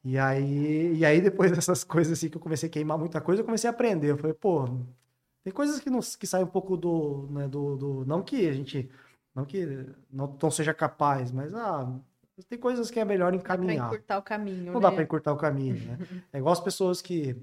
[0.04, 3.42] E aí, e aí depois dessas coisas assim que eu comecei a queimar muita coisa,
[3.42, 4.10] eu comecei a aprender.
[4.12, 4.64] Eu falei, pô,
[5.42, 8.52] tem coisas que não que saem um pouco do, né, do, do não que a
[8.52, 8.88] gente
[9.34, 9.66] não que
[10.10, 11.92] não, não seja capaz, mas ah,
[12.48, 13.76] tem coisas que é melhor encaminhar.
[13.76, 14.80] Dá pra encurtar o caminho, Não né?
[14.80, 15.98] dá para encurtar o caminho, né?
[16.32, 17.36] É igual as pessoas que,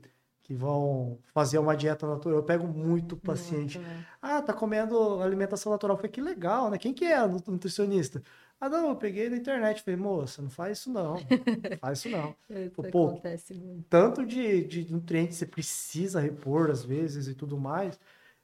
[0.54, 2.38] que vão fazer uma dieta natural.
[2.38, 3.80] Eu pego muito paciente.
[3.80, 5.98] Muito, Ah, tá comendo alimentação natural.
[5.98, 6.78] Foi que legal, né?
[6.78, 8.22] Quem que é nutricionista?
[8.62, 9.82] Ah, não, eu peguei na internet.
[9.82, 11.16] Falei, moça, não faz isso não.
[11.16, 12.36] Não faz isso não.
[12.48, 13.84] isso Pô, acontece muito.
[13.90, 18.00] Tanto de, de nutrientes você precisa repor às vezes e tudo mais.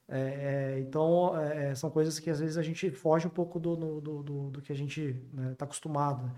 [0.08, 3.60] É, é, então, é, é, são coisas que às vezes a gente foge um pouco
[3.60, 6.24] do, do, do, do que a gente está né, tá acostumado.
[6.24, 6.34] Né?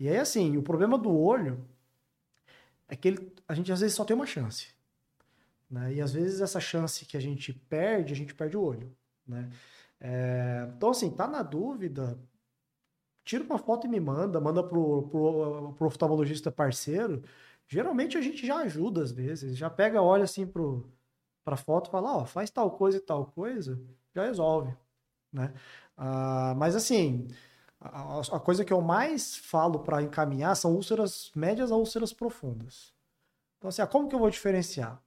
[0.00, 1.64] E aí, assim, o problema do olho
[2.88, 4.81] é que ele, a gente às vezes só tem uma chance.
[5.72, 5.94] Né?
[5.94, 8.94] E às vezes essa chance que a gente perde, a gente perde o olho.
[9.26, 9.50] Né?
[9.98, 12.18] É, então, assim, tá na dúvida,
[13.24, 17.22] tira uma foto e me manda, manda pro, pro, pro oftalmologista parceiro.
[17.66, 20.84] Geralmente a gente já ajuda às vezes, já pega, olha assim pro
[21.44, 23.80] para foto, fala, ó, faz tal coisa e tal coisa,
[24.14, 24.72] já resolve,
[25.32, 25.52] né?
[25.96, 27.26] Ah, mas assim,
[27.80, 32.94] a, a, coisa que eu mais falo para encaminhar são úlceras médias a úlceras profundas.
[33.58, 35.01] Então assim, ah, como que eu vou diferenciar?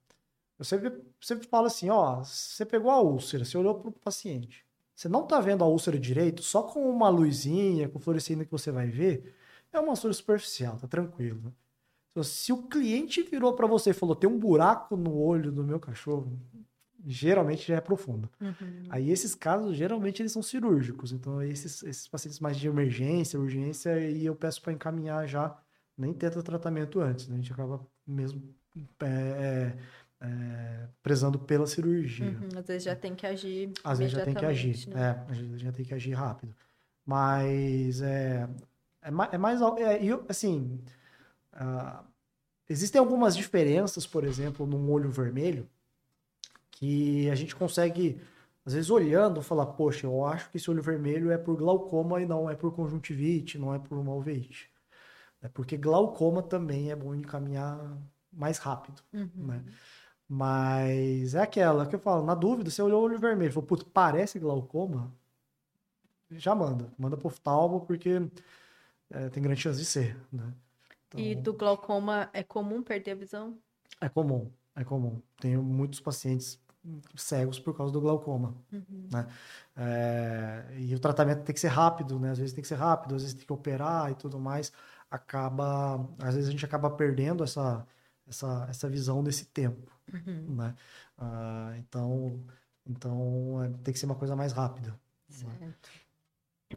[0.58, 4.64] Eu sempre, sempre falo assim, ó, você pegou a úlcera, você olhou para o paciente,
[4.94, 8.70] você não está vendo a úlcera direito, só com uma luzinha, com fluorescina que você
[8.70, 9.34] vai ver,
[9.72, 11.40] é uma úlcera superficial, tá tranquilo.
[11.44, 11.52] Né?
[12.10, 15.62] Então, se o cliente virou para você e falou: tem um buraco no olho do
[15.62, 16.32] meu cachorro,
[17.04, 18.30] geralmente já é profundo.
[18.40, 18.84] Uhum.
[18.88, 21.12] Aí esses casos, geralmente, eles são cirúrgicos.
[21.12, 25.54] Então, esses, esses pacientes mais de emergência, urgência, e eu peço para encaminhar já,
[25.96, 27.28] nem tenta tratamento antes.
[27.28, 27.34] Né?
[27.34, 28.42] A gente acaba mesmo
[29.02, 29.76] é,
[30.20, 32.26] é, prezando pela cirurgia.
[32.26, 32.58] Uhum.
[32.58, 33.72] Às vezes já tem que agir.
[33.84, 34.88] Às vezes já tem que agir.
[34.88, 35.00] Né?
[35.00, 36.54] É, às vezes já tem que agir rápido.
[37.04, 38.48] Mas é,
[39.02, 39.32] é, mais.
[39.32, 40.80] É mais é, eu, assim
[41.56, 42.04] Uh,
[42.68, 45.68] existem algumas diferenças, por exemplo, num olho vermelho,
[46.70, 48.20] que a gente consegue,
[48.64, 52.26] às vezes, olhando, falar: poxa, eu acho que esse olho vermelho é por glaucoma e
[52.26, 54.70] não é por conjuntivite, não é por uma uveiite.
[55.40, 57.78] É porque glaucoma também é bom encaminhar
[58.32, 59.30] mais rápido, uhum.
[59.34, 59.64] né?
[60.28, 63.84] Mas é aquela que eu falo, na dúvida, você olhou o olho vermelho, falou, putz,
[63.84, 65.12] parece glaucoma,
[66.30, 66.92] já manda.
[66.98, 68.20] Manda pro oftalmo, porque
[69.10, 70.52] é, tem grande chance de ser, né?
[71.06, 73.56] Então, e do glaucoma é comum perder a visão?
[74.00, 75.22] É comum, é comum.
[75.40, 76.58] Tenho muitos pacientes
[77.14, 79.08] cegos por causa do glaucoma, uhum.
[79.12, 79.26] né?
[79.76, 82.30] É, e o tratamento tem que ser rápido, né?
[82.30, 84.72] Às vezes tem que ser rápido, às vezes tem que operar e tudo mais.
[85.08, 87.86] Acaba, às vezes a gente acaba perdendo essa
[88.28, 90.56] essa, essa visão desse tempo, uhum.
[90.56, 90.74] né?
[91.18, 92.40] Ah, então,
[92.86, 94.98] então é, tem que ser uma coisa mais rápida.
[95.42, 95.74] Né?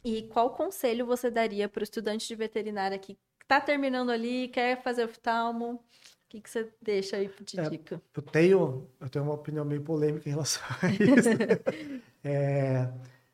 [0.04, 3.18] E qual conselho você daria para o estudante de veterinária que
[3.48, 5.82] tá terminando ali, quer fazer oftalmo, o
[6.30, 8.02] que, que você deixa aí de é, dica?
[8.16, 11.30] Eu tenho, eu tenho uma opinião meio polêmica em relação a isso.
[12.24, 12.88] é,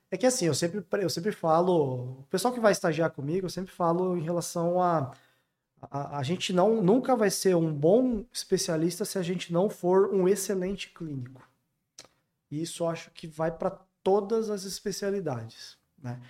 [0.10, 3.50] é que assim, eu sempre, eu sempre falo, o pessoal que vai estagiar comigo, eu
[3.50, 5.12] sempre falo em relação a
[5.92, 10.14] a, a gente não nunca vai ser um bom especialista se a gente não for
[10.14, 11.48] um excelente clínico.
[12.50, 16.22] E isso acho que vai para todas as especialidades, né?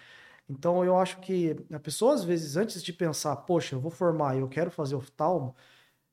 [0.47, 4.35] Então eu acho que a pessoa, às vezes, antes de pensar, poxa, eu vou formar
[4.35, 5.55] e eu quero fazer oftalmo,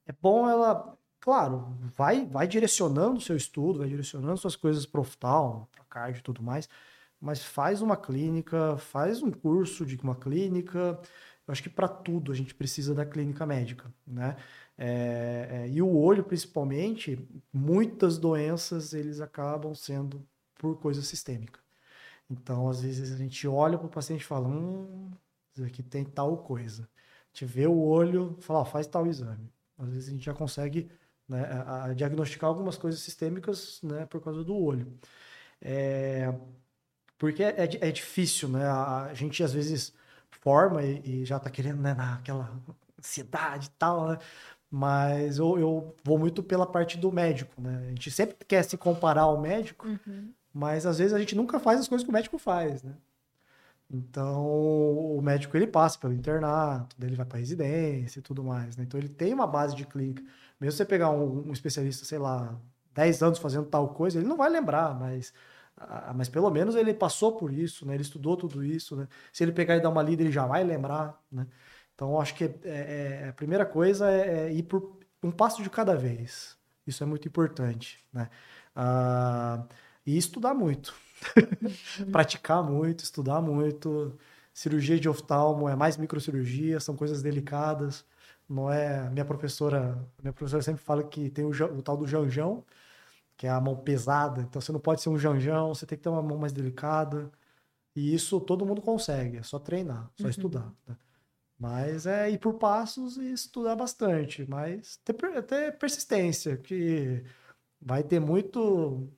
[0.07, 5.01] é bom ela, claro, vai, vai direcionando o seu estudo, vai direcionando suas coisas para
[5.01, 6.68] oftalmo, para cardio e tudo mais,
[7.20, 10.99] mas faz uma clínica, faz um curso de uma clínica.
[11.53, 14.36] Eu acho que para tudo a gente precisa da clínica médica, né?
[14.78, 17.18] É, é, e o olho, principalmente,
[17.53, 20.26] muitas doenças eles acabam sendo
[20.57, 21.61] por coisa sistêmica.
[22.30, 25.11] Então, às vezes, a gente olha para o paciente e fala: hum,
[25.55, 26.84] isso aqui tem tal coisa.
[26.84, 29.53] A gente vê o olho fala: oh, faz tal exame.
[29.76, 30.90] Às vezes, a gente já consegue
[31.28, 34.90] né, a, a diagnosticar algumas coisas sistêmicas né, por causa do olho.
[35.61, 36.32] É,
[37.18, 38.64] porque é, é, difícil, né?
[38.64, 39.92] A, a, gente, às vezes,
[40.41, 42.51] forma e, e já está querendo né, naquela
[42.99, 44.18] ansiedade e tal, né?
[44.70, 47.83] Mas eu, eu, vou muito pela parte do médico, né?
[47.87, 50.33] A gente sempre quer se comparar ao médico, uhum.
[50.53, 52.95] mas às vezes a gente nunca faz as coisas que o médico faz, né?
[53.93, 58.85] Então, o médico ele passa pelo internato, ele vai para residência e tudo mais, né?
[58.85, 60.22] Então, ele tem uma base de clínica.
[60.59, 62.59] Mesmo você pegar um, um, especialista, sei lá,
[62.95, 65.35] 10 anos fazendo tal coisa, ele não vai lembrar, mas,
[65.76, 67.94] ah, mas pelo menos ele passou por isso, né?
[67.94, 69.08] Ele estudou tudo isso, né?
[69.32, 71.46] Se ele pegar e dar uma lida, ele já vai lembrar, né?
[71.94, 75.70] Então, acho que é, é, a primeira coisa é, é, ir por um passo de
[75.70, 76.56] cada vez.
[76.86, 78.28] Isso é muito importante, né?
[78.74, 79.64] Ah,
[80.06, 80.94] e estudar muito.
[82.10, 84.18] Praticar muito, estudar muito.
[84.52, 88.04] Cirurgia de oftalmo é mais microcirurgia, são coisas delicadas.
[88.48, 89.08] Não é.
[89.10, 92.64] Minha professora, minha professora sempre fala que tem o, o tal do janjão,
[93.43, 94.40] que é a mão pesada.
[94.40, 97.28] Então você não pode ser um janjão, você tem que ter uma mão mais delicada.
[97.93, 100.30] E isso todo mundo consegue, é só treinar, só uhum.
[100.30, 100.72] estudar.
[100.86, 100.97] Né?
[101.59, 107.24] Mas é ir por passos e estudar bastante, mas ter, ter persistência, que
[107.80, 109.09] vai ter muito,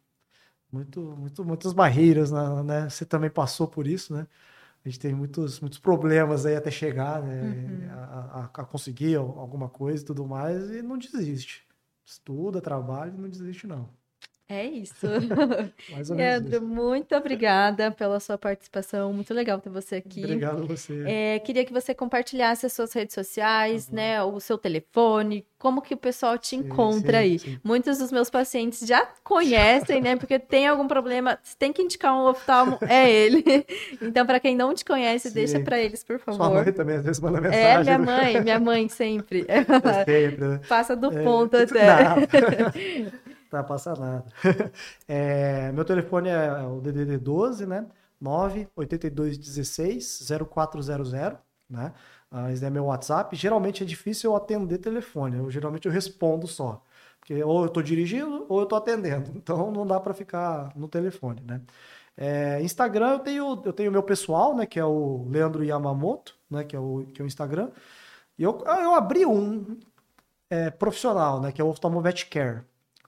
[0.72, 2.89] muito, muito, muitas barreiras, né?
[2.89, 4.27] Você também passou por isso, né?
[4.83, 7.43] A gente tem muitos, muitos problemas aí até chegar, né?
[7.43, 7.91] Uhum.
[7.91, 11.66] A, a, a, conseguir alguma coisa e tudo mais, e não desiste.
[12.07, 13.91] Estuda, trabalha e não desiste, não.
[14.47, 15.07] É isso.
[15.90, 16.66] Mais ou menos Leandro, isso.
[16.66, 19.11] muito obrigada pela sua participação.
[19.12, 20.22] Muito legal ter você aqui.
[20.22, 21.03] Obrigado a você.
[21.07, 23.95] É, queria que você compartilhasse as suas redes sociais, uhum.
[23.95, 24.22] né?
[24.22, 27.38] O seu telefone, como que o pessoal te encontra sim, aí.
[27.38, 27.59] Sim.
[27.64, 30.14] Muitos dos meus pacientes já conhecem, né?
[30.14, 33.42] Porque tem algum problema, você tem que indicar um oftalmo, é ele.
[34.03, 36.36] Então, para quem não te conhece, deixa para eles, por favor.
[36.36, 37.92] Sua mãe também às vezes manda é, mensagem.
[37.95, 39.47] É, minha mãe, minha mãe sempre.
[39.55, 40.61] É sempre, né?
[40.68, 43.14] Passa do é, ponto até.
[43.55, 44.24] Tá, passa nada.
[45.07, 47.86] É, meu telefone é o DDD 12, né?
[48.20, 51.12] 98216 0400,
[51.70, 51.92] né?
[52.30, 53.36] Ah, esse é meu WhatsApp.
[53.36, 55.36] Geralmente é difícil eu atender telefone.
[55.36, 56.82] Eu geralmente eu respondo só.
[57.20, 59.30] Porque ou eu estou dirigindo ou eu estou atendendo.
[59.36, 61.61] Então não dá para ficar no telefone, né?
[62.16, 66.64] É, Instagram eu tenho eu tenho meu pessoal, né, que é o Leandro Yamamoto, né,
[66.64, 67.70] que é o que é o Instagram.
[68.38, 69.78] E eu, eu abri um
[70.50, 72.62] é, profissional, né, que é o Oftalmovet Care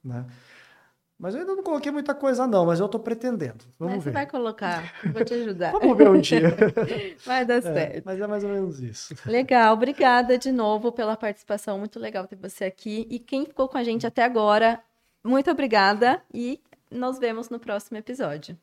[0.06, 0.24] né?
[1.18, 3.64] Mas eu ainda não coloquei muita coisa, não, mas eu estou pretendendo.
[3.78, 4.10] Vamos mas ver.
[4.10, 5.72] você vai colocar, vou te ajudar.
[5.72, 6.54] Vamos ver um dia.
[7.24, 8.02] vai dar é, certo.
[8.04, 9.14] Mas é mais ou menos isso.
[9.24, 13.06] Legal, obrigada de novo pela participação, muito legal ter você aqui.
[13.10, 14.78] E quem ficou com a gente até agora,
[15.24, 18.58] muito obrigada e nos vemos no próximo episódio.